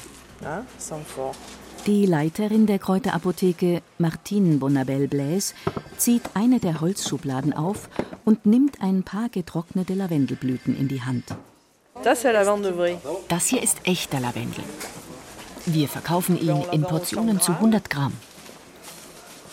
Die 1.86 2.06
Leiterin 2.06 2.66
der 2.66 2.80
Kräuterapotheke, 2.80 3.82
Martine 3.98 4.58
Bonabel-Blaise, 4.58 5.54
zieht 5.98 6.24
eine 6.34 6.60
der 6.60 6.82
Holzschubladen 6.82 7.54
auf 7.54 7.90
und 8.26 8.46
nimmt 8.46 8.82
ein 8.82 9.04
paar 9.04 9.30
getrocknete 9.30 9.94
Lavendelblüten 9.94 10.78
in 10.78 10.88
die 10.88 11.02
Hand. 11.02 11.36
Das 13.30 13.48
hier 13.48 13.64
ist 13.64 13.78
echter 13.86 14.20
Lavendel. 14.20 14.64
Wir 15.66 15.88
verkaufen 15.88 16.40
ihn 16.40 16.64
in 16.72 16.82
Portionen 16.82 17.40
zu 17.40 17.54
100 17.54 17.90
Gramm. 17.90 18.14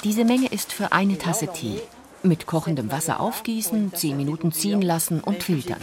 Diese 0.03 0.25
Menge 0.25 0.49
ist 0.49 0.73
für 0.73 0.91
eine 0.93 1.17
Tasse 1.19 1.47
Tee. 1.49 1.81
Mit 2.23 2.47
kochendem 2.47 2.91
Wasser 2.91 3.21
aufgießen, 3.21 3.95
10 3.95 4.17
Minuten 4.17 4.53
ziehen 4.53 4.83
lassen 4.83 5.21
und 5.21 5.43
filtern. 5.43 5.81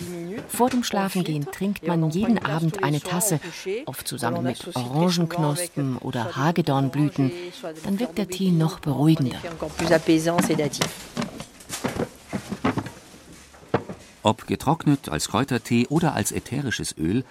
Vor 0.49 0.69
dem 0.69 0.83
Schlafengehen 0.83 1.47
trinkt 1.51 1.87
man 1.87 2.09
jeden 2.11 2.37
Abend 2.37 2.83
eine 2.83 3.01
Tasse, 3.01 3.39
oft 3.85 4.07
zusammen 4.07 4.43
mit 4.43 4.75
Orangenknospen 4.75 5.97
oder 5.97 6.35
Hagedornblüten. 6.35 7.31
Dann 7.85 7.99
wirkt 7.99 8.17
der 8.17 8.27
Tee 8.27 8.51
noch 8.51 8.79
beruhigender. 8.79 9.37
Ob 14.27 14.45
getrocknet 14.45 15.07
als 15.07 15.29
Kräutertee 15.29 15.87
oder 15.87 16.13
als 16.13 16.33
ätherisches 16.33 16.97
Öl, 16.97 17.23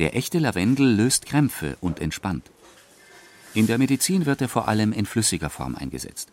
der 0.00 0.16
echte 0.16 0.40
Lavendel 0.40 0.92
löst 0.92 1.24
Krämpfe 1.24 1.76
und 1.80 2.00
entspannt. 2.00 2.50
In 3.54 3.68
der 3.68 3.78
Medizin 3.78 4.26
wird 4.26 4.40
er 4.40 4.48
vor 4.48 4.66
allem 4.66 4.92
in 4.92 5.06
flüssiger 5.06 5.50
Form 5.50 5.76
eingesetzt. 5.76 6.32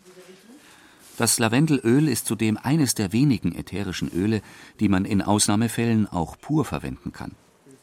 Das 1.16 1.38
Lavendelöl 1.38 2.08
ist 2.08 2.26
zudem 2.26 2.56
eines 2.56 2.96
der 2.96 3.12
wenigen 3.12 3.54
ätherischen 3.54 4.10
Öle, 4.12 4.42
die 4.80 4.88
man 4.88 5.04
in 5.04 5.22
Ausnahmefällen 5.22 6.08
auch 6.08 6.36
pur 6.40 6.64
verwenden 6.64 7.12
kann, 7.12 7.36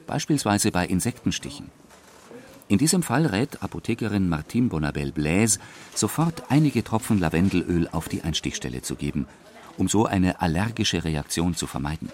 beispielsweise 0.06 0.74
bei 0.74 0.86
Insektenstichen. 0.86 1.72
In 2.68 2.78
diesem 2.78 3.04
Fall 3.04 3.26
rät 3.26 3.64
Apothekerin 3.64 4.28
Martine 4.28 4.68
Bonabel 4.68 5.14
Blaise, 5.14 5.60
sofort 5.96 6.52
einige 6.52 6.84
Tropfen 6.84 7.20
Lavendelöl 7.20 7.88
auf 7.90 8.10
die 8.10 8.24
Einstichstelle 8.24 8.82
zu 8.82 8.96
geben, 8.96 9.28
um 9.78 9.88
so 9.88 10.06
eine 10.06 10.42
allergische 10.42 11.04
Reaktion 11.04 11.56
zu 11.56 11.68
vermeiden. 11.68 12.12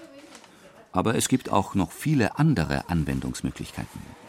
Aber 0.91 1.15
es 1.15 1.27
gibt 1.27 1.51
auch 1.51 1.75
noch 1.75 1.91
viele 1.91 2.37
andere 2.37 2.89
Anwendungsmöglichkeiten. 2.89 4.22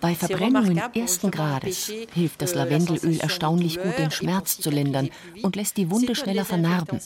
Bei 0.00 0.14
Verbrennungen 0.14 0.80
ersten 0.94 1.30
Grades 1.30 1.92
hilft 2.12 2.40
das 2.40 2.54
Lavendelöl 2.54 3.18
erstaunlich 3.18 3.82
gut, 3.82 3.98
den 3.98 4.12
Schmerz 4.12 4.58
zu 4.58 4.70
lindern 4.70 5.10
und 5.42 5.56
lässt 5.56 5.76
die 5.76 5.90
Wunde 5.90 6.14
schneller 6.14 6.44
vernarben. 6.44 7.00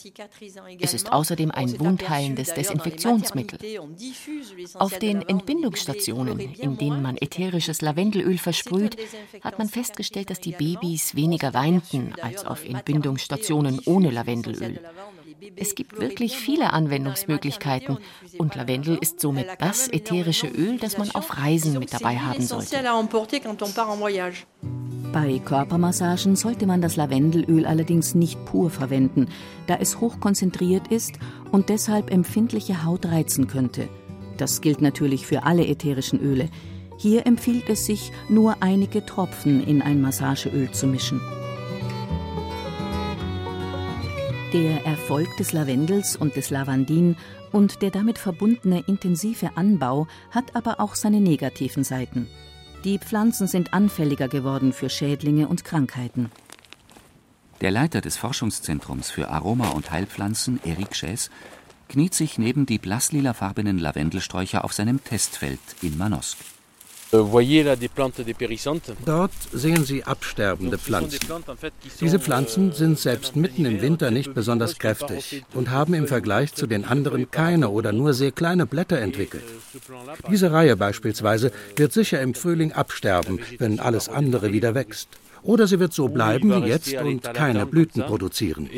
Es 0.79 0.93
ist 0.93 1.13
außerdem 1.13 1.51
ein 1.51 1.79
wundheilendes 1.81 2.53
Desinfektionsmittel. 2.53 3.59
Auf 4.75 4.99
den 4.99 5.23
Entbindungsstationen, 5.23 6.39
in 6.39 6.77
denen 6.77 7.01
man 7.01 7.17
ätherisches 7.17 7.81
Lavendelöl 7.81 8.37
versprüht, 8.37 8.97
hat 9.41 9.59
man 9.59 9.69
festgestellt, 9.69 10.29
dass 10.29 10.41
die 10.41 10.53
Babys 10.53 11.15
weniger 11.15 11.55
weinten 11.55 12.13
als 12.21 12.45
auf 12.45 12.65
Entbindungsstationen 12.65 13.81
ohne 13.87 14.11
Lavendelöl. 14.11 14.81
Es 15.57 15.75
gibt 15.75 15.99
wirklich 16.01 16.37
viele 16.37 16.73
Anwendungsmöglichkeiten 16.73 17.99
und 18.39 18.55
Lavendel 18.55 18.99
ist 19.01 19.21
somit 19.21 19.47
das 19.59 19.89
ätherische 19.89 20.47
Öl, 20.47 20.79
das 20.79 20.99
man 20.99 21.11
auf 21.11 21.39
Reisen 21.39 21.79
mit 21.79 21.93
dabei 21.93 22.17
haben 22.17 22.43
sollte. 22.43 22.77
Bei 25.13 25.39
Körpermassagen 25.39 26.37
sollte 26.37 26.67
man 26.67 26.81
das 26.81 26.97
Lavendelöl 26.97 27.65
allerdings 27.67 28.15
nicht 28.15 28.45
pur 28.45 28.71
verwenden, 28.71 29.29
da 29.67 29.77
es 29.77 30.01
hochkonzentriert 30.01 30.89
ist 30.89 31.15
und 31.53 31.69
deshalb 31.69 32.11
empfindliche 32.11 32.85
Haut 32.85 33.07
reizen 33.07 33.47
könnte. 33.47 33.89
Das 34.37 34.61
gilt 34.61 34.83
natürlich 34.83 35.27
für 35.27 35.45
alle 35.45 35.67
ätherischen 35.67 36.21
Öle. 36.21 36.51
Hier 36.99 37.27
empfiehlt 37.27 37.69
es 37.69 37.87
sich, 37.87 38.13
nur 38.29 38.57
einige 38.61 39.05
Tropfen 39.05 39.67
in 39.67 39.81
ein 39.81 40.01
Massageöl 40.01 40.71
zu 40.73 40.87
mischen. 40.87 41.21
Der 44.57 44.87
Erfolg 44.87 45.37
des 45.37 45.53
Lavendels 45.53 46.17
und 46.17 46.35
des 46.35 46.49
Lavandin 46.49 47.19
und 47.53 47.83
der 47.83 47.91
damit 47.91 48.17
verbundene 48.17 48.83
intensive 48.87 49.55
Anbau 49.55 50.09
hat 50.31 50.57
aber 50.57 50.81
auch 50.81 50.95
seine 50.95 51.21
negativen 51.21 51.85
Seiten. 51.85 52.27
Die 52.83 52.99
Pflanzen 52.99 53.49
sind 53.49 53.75
anfälliger 53.75 54.29
geworden 54.29 54.73
für 54.73 54.89
Schädlinge 54.89 55.47
und 55.47 55.67
Krankheiten. 55.67 56.31
Der 57.61 57.71
Leiter 57.71 58.01
des 58.01 58.17
Forschungszentrums 58.17 59.11
für 59.11 59.29
Aroma- 59.29 59.73
und 59.73 59.91
Heilpflanzen, 59.91 60.59
Eric 60.65 60.93
Chess, 60.93 61.29
kniet 61.91 62.15
sich 62.15 62.39
neben 62.39 62.65
die 62.65 62.79
blasslilafarbenen 62.79 63.79
Lavendelsträucher 63.79 64.65
auf 64.65 64.73
seinem 64.73 65.05
Testfeld 65.05 65.61
in 65.83 65.99
Manosque. 65.99 66.56
Euh, 67.17 68.95
Dort 69.05 69.33
sehen 69.53 69.85
Sie 69.85 70.05
absterbende 70.05 70.79
Pflanzen. 70.79 71.19
Diese 72.01 72.19
Pflanzen 72.19 72.71
euh, 72.71 72.75
sind 72.75 72.99
selbst 72.99 73.37
mitten 73.37 73.65
im 73.65 73.81
Winter 73.81 74.11
nicht 74.11 74.35
besonders 74.35 74.79
kräftig 74.79 75.45
und 75.55 75.71
haben 75.71 75.95
im 75.95 76.07
Vergleich 76.07 76.55
zu 76.55 76.67
den 76.67 76.85
anderen 76.85 77.31
keine 77.31 77.71
oder 77.71 77.93
nur 77.93 78.13
sehr 78.13 78.33
kleine 78.33 78.67
Blätter 78.67 78.99
entwickelt. 78.99 79.45
euh, 79.45 80.31
Diese 80.31 80.53
Reihe 80.53 80.77
beispielsweise 80.77 81.53
wird 81.77 81.93
sicher 81.93 82.21
im 82.21 82.35
Frühling 82.35 82.73
absterben, 82.73 83.41
wenn 83.59 83.81
alles 83.81 84.09
andere 84.09 84.53
wieder 84.53 84.75
wächst. 84.75 85.09
Oder 85.43 85.67
sie 85.69 85.79
wird 85.79 85.93
so 85.93 86.09
bleiben 86.09 86.51
wie 86.51 86.69
jetzt 86.69 86.93
und 86.95 87.23
keine 87.33 87.67
Blüten 87.67 88.03
produzieren. 88.03 88.69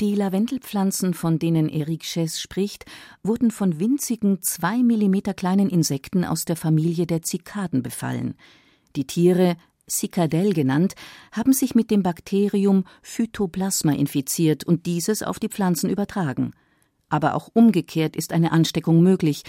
Die 0.00 0.14
Lavendelpflanzen, 0.14 1.12
von 1.12 1.38
denen 1.38 1.68
Eric 1.68 2.04
Chess 2.04 2.40
spricht, 2.40 2.86
wurden 3.22 3.50
von 3.50 3.80
winzigen, 3.80 4.40
zwei 4.40 4.78
Millimeter 4.82 5.34
kleinen 5.34 5.68
Insekten 5.68 6.24
aus 6.24 6.46
der 6.46 6.56
Familie 6.56 7.06
der 7.06 7.20
Zikaden 7.20 7.82
befallen. 7.82 8.34
Die 8.96 9.06
Tiere, 9.06 9.58
Cicadelle 9.86 10.54
genannt, 10.54 10.94
haben 11.32 11.52
sich 11.52 11.74
mit 11.74 11.90
dem 11.90 12.02
Bakterium 12.02 12.84
Phytoplasma 13.02 13.92
infiziert 13.92 14.64
und 14.64 14.86
dieses 14.86 15.22
auf 15.22 15.38
die 15.38 15.50
Pflanzen 15.50 15.90
übertragen. 15.90 16.52
Aber 17.10 17.34
auch 17.34 17.50
umgekehrt 17.52 18.16
ist 18.16 18.32
eine 18.32 18.52
Ansteckung 18.52 19.02
möglich, 19.02 19.42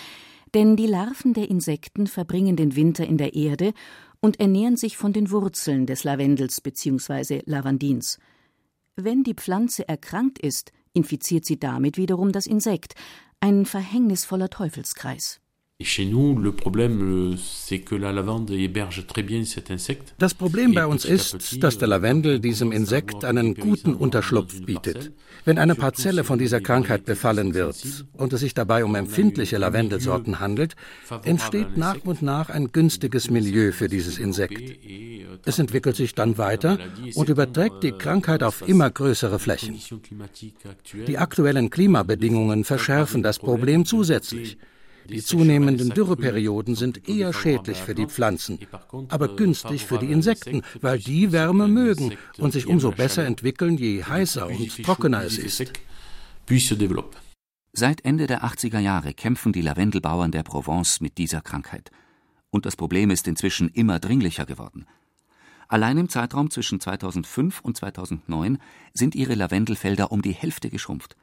denn 0.54 0.76
die 0.76 0.88
Larven 0.88 1.34
der 1.34 1.50
Insekten 1.50 2.08
verbringen 2.08 2.58
den 2.58 2.76
Winter 2.76 3.08
in 3.08 3.18
der 3.18 3.36
Erde 3.36 3.72
und 4.20 4.42
ernähren 4.42 4.76
sich 4.76 4.98
von 4.98 5.14
den 5.14 5.32
Wurzeln 5.32 5.86
des 5.86 6.04
Lavendels 6.04 6.60
bzw. 6.60 7.42
Lavandins. 7.46 8.20
Wenn 8.96 9.24
die 9.24 9.34
Pflanze 9.34 9.88
erkrankt 9.88 10.40
ist, 10.40 10.72
infiziert 10.94 11.46
sie 11.46 11.60
damit 11.60 11.98
wiederum 11.98 12.32
das 12.32 12.46
Insekt, 12.46 12.96
ein 13.40 13.66
verhängnisvoller 13.66 14.50
Teufelskreis. 14.50 15.40
Euh, 15.82 17.36
das 20.18 20.34
Problem 20.34 20.74
bei 20.74 20.86
uns 20.86 21.06
ist, 21.06 21.64
dass 21.64 21.78
der 21.78 21.88
Lavendel 21.88 22.40
diesem 22.40 22.72
Insekt 22.72 23.26
einen 23.26 23.56
guten 23.56 23.94
Unterschlupf 23.94 24.62
bietet. 24.62 25.12
Wenn 25.46 25.58
eine 25.58 25.76
Parzelle 25.76 26.24
von 26.24 26.38
dieser 26.38 26.62
Krankheit 26.62 27.06
befallen 27.06 27.54
wird 27.54 28.06
und 28.14 28.34
es 28.34 28.42
sich 28.42 28.54
dabei 28.54 28.86
um 28.86 28.96
empfindliche 28.96 29.58
Lavendelsorten 29.58 30.40
handelt, 30.40 30.76
entsteht 31.24 31.78
nach 31.78 31.98
und 32.04 32.22
nach 32.22 32.50
ein 32.50 32.72
günstiges 32.72 33.30
Milieu 33.30 33.72
für 33.72 33.90
dieses 33.90 34.20
Insekt. 34.20 34.62
Es 35.46 35.58
entwickelt 35.58 35.96
sich 35.96 36.14
dann 36.14 36.38
weiter 36.38 36.78
und 37.16 37.30
überträgt 37.30 37.84
die 37.84 37.94
Krankheit 37.94 38.44
auf 38.44 38.68
immer 38.68 38.90
größere 38.90 39.40
Flächen. 39.40 39.80
Die 41.08 41.18
aktuellen 41.18 41.70
Klimabedingungen 41.70 42.64
verschärfen 42.64 43.24
das 43.24 43.40
Problem 43.40 43.86
zusätzlich. 43.86 44.58
Die 45.10 45.22
zunehmenden 45.22 45.90
Dürreperioden 45.90 46.76
sind 46.76 47.08
eher 47.10 47.34
schädlich 47.34 47.78
für 47.78 47.96
die 47.96 48.08
Pflanzen, 48.08 48.60
aber 49.10 49.36
günstig 49.36 49.86
für 49.86 49.98
die 49.98 50.12
Insekten, 50.12 50.62
weil 50.82 51.00
die 51.00 51.32
Wärme 51.32 51.68
mögen 51.68 52.14
und 52.38 52.54
sich 52.54 52.68
umso 52.68 52.92
besser 52.92 53.26
entwickeln, 53.26 53.78
je 53.78 54.04
heißer 54.04 54.48
und 54.48 54.84
trockener 54.84 55.24
es 55.24 55.38
ist. 55.38 55.74
Seit 57.74 58.04
Ende 58.04 58.28
der 58.28 58.44
80er 58.44 58.80
Jahre 58.80 59.14
kämpfen 59.14 59.54
die 59.54 59.62
Lavendelbauern 59.62 60.32
der 60.32 60.44
Provence 60.44 61.00
mit 61.00 61.18
dieser 61.18 61.42
Krankheit. 61.42 61.90
Und 62.50 62.66
das 62.66 62.76
Problem 62.76 63.12
ist 63.12 63.28
inzwischen 63.28 63.70
immer 63.70 64.00
dringlicher 64.00 64.46
geworden. 64.46 64.86
Allein 65.70 65.98
im 65.98 66.10
Zeitraum 66.10 66.50
zwischen 66.52 66.82
2005 66.82 67.62
und 67.62 67.78
2009 67.78 68.58
sind 68.94 69.16
ihre 69.16 69.36
Lavendelfelder 69.36 70.12
um 70.12 70.22
die 70.22 70.34
Hälfte 70.34 70.70
geschrumpft. 70.70 71.16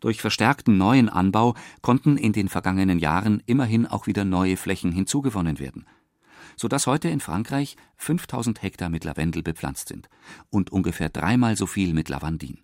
Durch 0.00 0.20
verstärkten 0.20 0.78
neuen 0.78 1.08
Anbau 1.08 1.54
konnten 1.82 2.16
in 2.16 2.32
den 2.32 2.48
vergangenen 2.48 2.98
Jahren 2.98 3.42
immerhin 3.46 3.86
auch 3.86 4.06
wieder 4.06 4.24
neue 4.24 4.56
Flächen 4.56 4.92
hinzugewonnen 4.92 5.58
werden, 5.58 5.86
so 6.56 6.68
dass 6.68 6.86
heute 6.86 7.08
in 7.08 7.20
Frankreich 7.20 7.76
5000 7.96 8.62
Hektar 8.62 8.88
mit 8.88 9.04
Lavendel 9.04 9.42
bepflanzt 9.42 9.88
sind 9.88 10.08
und 10.48 10.70
ungefähr 10.70 11.10
dreimal 11.10 11.56
so 11.56 11.66
viel 11.66 11.92
mit 11.92 12.08
Lavandin. 12.08 12.58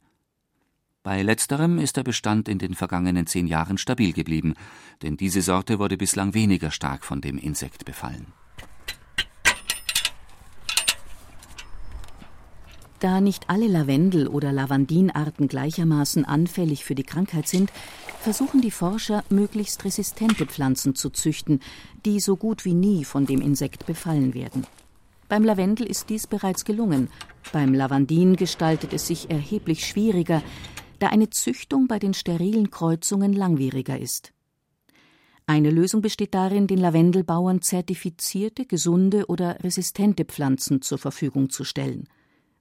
Bei 1.03 1.23
letzterem 1.23 1.79
ist 1.79 1.97
der 1.97 2.03
Bestand 2.03 2.49
in 2.49 2.59
den 2.59 2.75
vergangenen 2.75 3.29
zehn 3.29 3.47
Jahren 3.47 3.79
stabil 3.79 4.13
geblieben, 4.13 4.55
denn 5.03 5.17
diese 5.17 5.41
Sorte 5.41 5.79
wurde 5.79 5.97
bislang 5.97 6.35
weniger 6.35 6.73
stark 6.73 7.05
von 7.05 7.21
dem 7.21 7.39
Insekt 7.39 7.85
befallen. 7.85 8.33
Da 13.01 13.21
nicht 13.21 13.51
alle 13.51 13.67
Lavendel- 13.67 14.29
oder 14.29 14.53
Lavandinarten 14.53 15.49
gleichermaßen 15.49 16.25
anfällig 16.25 16.85
für 16.85 16.95
die 16.95 17.03
Krankheit 17.03 17.47
sind, 17.47 17.71
versuchen 18.21 18.63
die 18.63 18.71
Forscher, 18.71 19.23
möglichst 19.29 19.85
resistente 19.85 20.47
Pflanzen 20.47 20.95
zu 20.95 21.11
züchten, 21.11 21.61
die 22.07 22.21
so 22.21 22.37
gut 22.37 22.65
wie 22.65 22.75
nie 22.75 23.05
von 23.05 23.27
dem 23.27 23.43
Insekt 23.43 23.85
befallen 23.85 24.33
werden. 24.33 24.67
Beim 25.29 25.45
Lavendel 25.45 25.87
ist 25.87 26.09
dies 26.09 26.27
bereits 26.27 26.65
gelungen. 26.65 27.09
Beim 27.53 27.75
Lavandin 27.75 28.37
gestaltet 28.37 28.93
es 28.93 29.07
sich 29.07 29.31
erheblich 29.31 29.85
schwieriger, 29.85 30.43
da 30.99 31.09
eine 31.09 31.29
Züchtung 31.31 31.89
bei 31.89 31.99
den 31.99 32.15
sterilen 32.15 32.71
Kreuzungen 32.71 33.33
langwieriger 33.33 33.99
ist. 33.99 34.33
Eine 35.47 35.71
Lösung 35.71 36.01
besteht 36.01 36.35
darin, 36.35 36.67
den 36.67 36.79
Lavendelbauern 36.79 37.61
zertifizierte, 37.61 38.65
gesunde 38.65 39.27
oder 39.27 39.63
resistente 39.63 40.25
Pflanzen 40.25 40.81
zur 40.81 40.99
Verfügung 40.99 41.51
zu 41.51 41.63
stellen. 41.63 42.09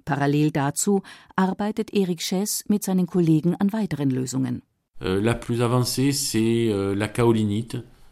Parallel 0.06 0.52
dazu 0.52 1.02
arbeitet 1.36 1.94
Eric 1.94 2.20
Chess 2.20 2.64
mit 2.68 2.84
seinen 2.84 3.08
Kollegen 3.08 3.56
an 3.56 3.74
weiteren 3.74 4.10
Lösungen. 4.12 4.62
Euh, 5.02 5.20
euh, 6.36 6.96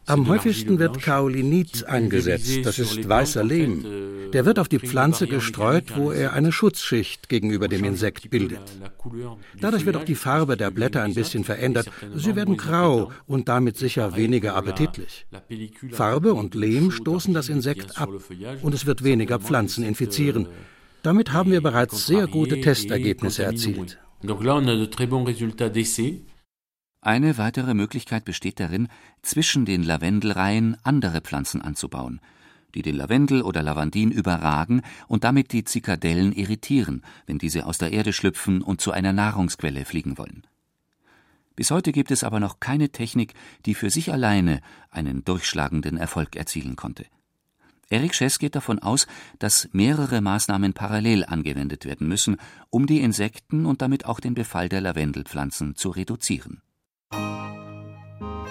Am 0.06 0.28
häufigsten 0.28 0.80
wird 0.80 1.02
Kaolinit 1.02 1.86
eingesetzt, 1.86 2.66
das 2.66 2.78
ist 2.78 3.08
weißer 3.08 3.44
Lehm. 3.44 3.86
Euh, 3.86 4.14
Der 4.34 4.46
wird 4.46 4.58
auf 4.60 4.68
die 4.68 4.80
Pflanze 4.80 5.28
gestreut, 5.28 5.96
wo 5.96 6.12
er 6.12 6.34
eine 6.34 6.52
Schutzschicht 6.52 7.30
gegenüber 7.30 7.68
dem 7.68 7.86
Insekt 7.86 8.32
bildet. 8.32 8.60
Dadurch 9.62 9.86
wird 9.86 9.96
auch 9.96 10.04
die 10.04 10.16
Farbe 10.16 10.58
der 10.58 10.72
Blätter 10.72 11.04
ein 11.04 11.14
bisschen 11.14 11.44
verändert. 11.44 11.90
Sie 12.16 12.36
werden 12.36 12.58
grau 12.58 13.12
und 13.28 13.48
damit 13.48 13.78
sicher 13.78 14.16
weniger 14.16 14.56
appetitlich. 14.56 15.28
Farbe 15.92 16.34
und 16.34 16.56
Lehm 16.56 16.90
stoßen 16.92 17.34
das 17.34 17.48
Insekt 17.48 18.02
ab 18.02 18.10
und 18.64 18.74
es 18.74 18.88
wird 18.88 19.04
weniger 19.04 19.40
Pflanzen 19.40 19.84
infizieren. 19.86 20.48
Damit 21.04 21.34
haben 21.34 21.52
wir 21.52 21.62
bereits 21.62 22.08
sehr 22.08 22.28
gute 22.28 22.62
Testergebnisse 22.62 23.44
erzielt. 23.44 24.00
Eine 27.02 27.38
weitere 27.38 27.74
Möglichkeit 27.74 28.24
besteht 28.24 28.62
darin, 28.62 28.88
zwischen 29.22 29.66
den 29.66 29.84
Lavendelreihen 29.84 30.78
andere 30.84 31.20
Pflanzen 31.20 31.62
anzubauen, 31.62 32.22
die 32.74 32.82
den 32.82 32.96
Lavendel 32.96 33.42
oder 33.42 33.62
Lavandin 33.62 34.12
überragen 34.12 34.82
und 35.10 35.26
damit 35.26 35.52
die 35.52 35.66
Zikadellen 35.66 36.32
irritieren, 36.32 37.04
wenn 37.26 37.38
diese 37.38 37.66
aus 37.66 37.78
der 37.78 37.92
Erde 37.92 38.14
schlüpfen 38.14 38.62
und 38.62 38.80
zu 38.80 38.94
einer 38.94 39.12
Nahrungsquelle 39.12 39.84
fliegen 39.84 40.18
wollen. 40.18 40.44
Bis 41.58 41.70
heute 41.70 41.92
gibt 41.92 42.12
es 42.12 42.24
aber 42.24 42.40
noch 42.40 42.62
keine 42.62 42.90
Technik, 42.90 43.34
die 43.66 43.76
für 43.76 43.90
sich 43.90 44.14
alleine 44.14 44.62
einen 44.90 45.26
durchschlagenden 45.26 45.98
Erfolg 45.98 46.38
erzielen 46.38 46.78
konnte. 46.78 47.06
Eric 47.90 48.16
Schess 48.16 48.40
geht 48.40 48.56
davon 48.56 48.80
aus, 48.80 49.08
dass 49.40 49.70
mehrere 49.72 50.22
Maßnahmen 50.22 50.74
parallel 50.74 51.26
angewendet 51.26 51.86
werden 51.86 52.08
müssen, 52.08 52.38
um 52.70 52.88
die 52.88 53.02
Insekten 53.02 53.66
und 53.66 53.82
damit 53.82 54.06
auch 54.06 54.20
den 54.20 54.34
Befall 54.34 54.70
der 54.70 54.82
Lavendelpflanzen 54.82 55.76
zu 55.76 55.90
reduzieren. 55.90 56.62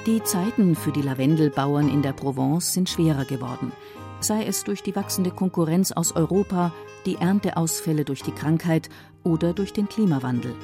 Die 0.07 0.23
Zeiten 0.25 0.75
für 0.75 0.91
die 0.91 1.03
Lavendelbauern 1.03 1.89
in 1.89 2.03
der 2.03 2.13
Provence 2.13 2.73
sind 2.73 2.89
schwerer 2.89 3.25
geworden, 3.25 3.73
sei 4.21 4.45
es 4.45 4.65
durch 4.65 4.83
die 4.83 4.97
wachsende 4.97 5.31
Konkurrenz 5.31 5.93
aus 5.93 6.13
Europa, 6.13 6.73
die 7.07 7.17
Ernteausfälle 7.17 8.05
durch 8.05 8.23
die 8.23 8.33
Krankheit 8.33 8.89
oder 9.23 9.53
durch 9.53 9.73
den 9.73 9.89
Klimawandel. 9.89 10.55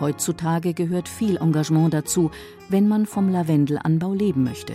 Heutzutage 0.00 0.74
gehört 0.74 1.08
viel 1.08 1.36
Engagement 1.36 1.94
dazu, 1.94 2.30
wenn 2.68 2.88
man 2.88 3.06
vom 3.06 3.28
Lavendelanbau 3.28 4.14
leben 4.14 4.44
möchte. 4.44 4.74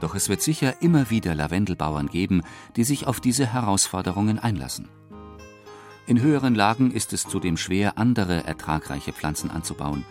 Doch 0.00 0.14
es 0.14 0.28
wird 0.28 0.42
sicher 0.42 0.82
immer 0.82 1.10
wieder 1.10 1.34
Lavendelbauern 1.34 2.08
geben, 2.08 2.42
die 2.76 2.84
sich 2.84 3.06
auf 3.06 3.20
diese 3.20 3.46
Herausforderungen 3.46 4.38
einlassen. 4.38 4.88
In 6.06 6.20
höheren 6.20 6.54
Lagen 6.54 6.90
ist 6.90 7.12
es 7.12 7.24
zudem 7.24 7.56
schwer, 7.56 7.98
andere 7.98 8.44
ertragreiche 8.44 9.12
Pflanzen 9.12 9.50
anzubauen, 9.50 10.04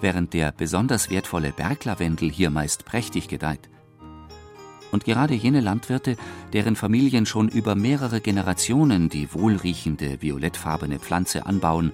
während 0.00 0.34
der 0.34 0.52
besonders 0.52 1.08
wertvolle 1.08 1.52
Berglavendel 1.52 2.30
hier 2.30 2.50
meist 2.50 2.84
prächtig 2.84 3.28
gedeiht. 3.28 3.70
Und 4.90 5.04
gerade 5.04 5.34
jene 5.34 5.60
Landwirte, 5.60 6.16
deren 6.52 6.74
Familien 6.74 7.24
schon 7.24 7.48
über 7.48 7.76
mehrere 7.76 8.20
Generationen 8.20 9.08
die 9.08 9.32
wohlriechende 9.32 10.20
violettfarbene 10.20 10.98
Pflanze 10.98 11.46
anbauen, 11.46 11.92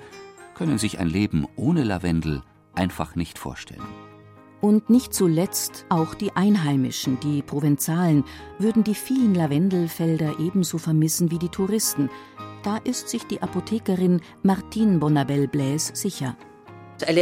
können 0.54 0.78
sich 0.78 0.98
ein 0.98 1.08
Leben 1.08 1.46
ohne 1.56 1.84
Lavendel 1.84 2.42
einfach 2.74 3.14
nicht 3.14 3.38
vorstellen. 3.38 3.84
Und 4.66 4.90
nicht 4.90 5.14
zuletzt 5.14 5.86
auch 5.90 6.14
die 6.14 6.34
Einheimischen, 6.34 7.20
die 7.20 7.40
Provenzalen, 7.40 8.24
würden 8.58 8.82
die 8.82 8.96
vielen 8.96 9.32
Lavendelfelder 9.32 10.40
ebenso 10.40 10.78
vermissen 10.78 11.30
wie 11.30 11.38
die 11.38 11.50
Touristen. 11.50 12.10
Da 12.64 12.78
ist 12.78 13.08
sich 13.08 13.22
die 13.28 13.42
Apothekerin 13.42 14.20
Martine 14.42 14.98
Bonabel-Blaise 14.98 15.94
sicher. 15.94 16.36
Der 17.00 17.12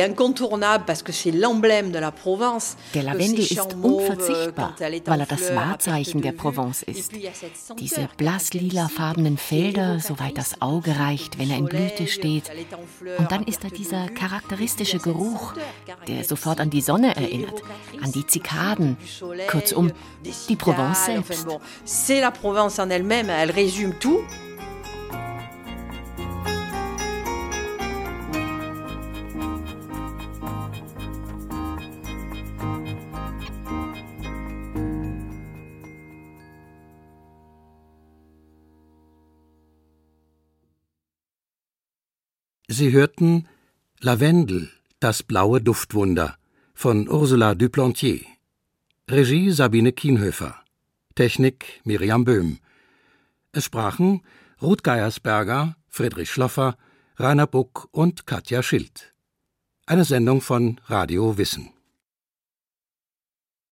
Lavendel 3.03 3.41
ist 3.41 3.75
unverzichtbar, 3.75 4.77
weil 5.05 5.21
er 5.21 5.27
das 5.27 5.55
Wahrzeichen 5.55 6.23
der 6.23 6.33
Provence 6.33 6.83
ist. 6.83 7.13
Diese 7.79 8.09
blasslilafarbenen 8.17 9.37
Felder, 9.37 9.99
soweit 10.01 10.39
das 10.39 10.61
Auge 10.63 10.99
reicht, 10.99 11.39
wenn 11.39 11.51
er 11.51 11.59
in 11.59 11.67
Blüte 11.67 12.07
steht. 12.07 12.51
Und 13.19 13.33
dann 13.33 13.45
ist 13.45 13.65
da 13.65 13.69
dieser 13.69 14.09
charakteristische 14.09 14.99
Geruch, 14.99 15.55
der 16.07 16.25
sofort 16.25 16.61
an 16.61 16.71
die 16.71 16.81
Sonne 16.81 17.17
erinnert, 17.17 17.63
an 18.03 18.13
die 18.13 18.27
Zikaden. 18.27 18.97
Kurzum, 19.49 19.91
die 20.49 20.57
Provence 20.57 21.07
selbst. 21.07 21.47
C'est 21.85 22.21
la 22.21 22.31
Provence 22.31 22.79
en 22.79 22.91
elle-même, 22.91 23.29
elle 23.29 23.51
résume 23.51 23.95
tout. 23.99 24.21
Sie 42.77 42.91
hörten 42.91 43.47
Lavendel, 44.01 44.69
das 44.99 45.23
blaue 45.23 45.61
Duftwunder 45.61 46.37
von 46.75 47.09
Ursula 47.09 47.55
Duplantier. 47.55 48.23
Regie 49.09 49.53
Sabine 49.53 49.93
Kienhöfer. 49.93 50.57
Technik 51.15 51.81
Miriam 51.85 52.25
Böhm. 52.25 52.59
Es 53.53 53.67
sprachen 53.67 54.23
Ruth 54.61 54.83
Geiersberger, 54.83 55.77
Friedrich 55.89 56.33
Schloffer, 56.33 56.77
Rainer 57.17 57.47
Buck 57.47 57.87
und 57.93 58.27
Katja 58.27 58.61
Schild. 58.61 59.15
Eine 59.87 60.05
Sendung 60.05 60.41
von 60.41 60.81
Radio 60.87 61.39
Wissen. 61.39 61.71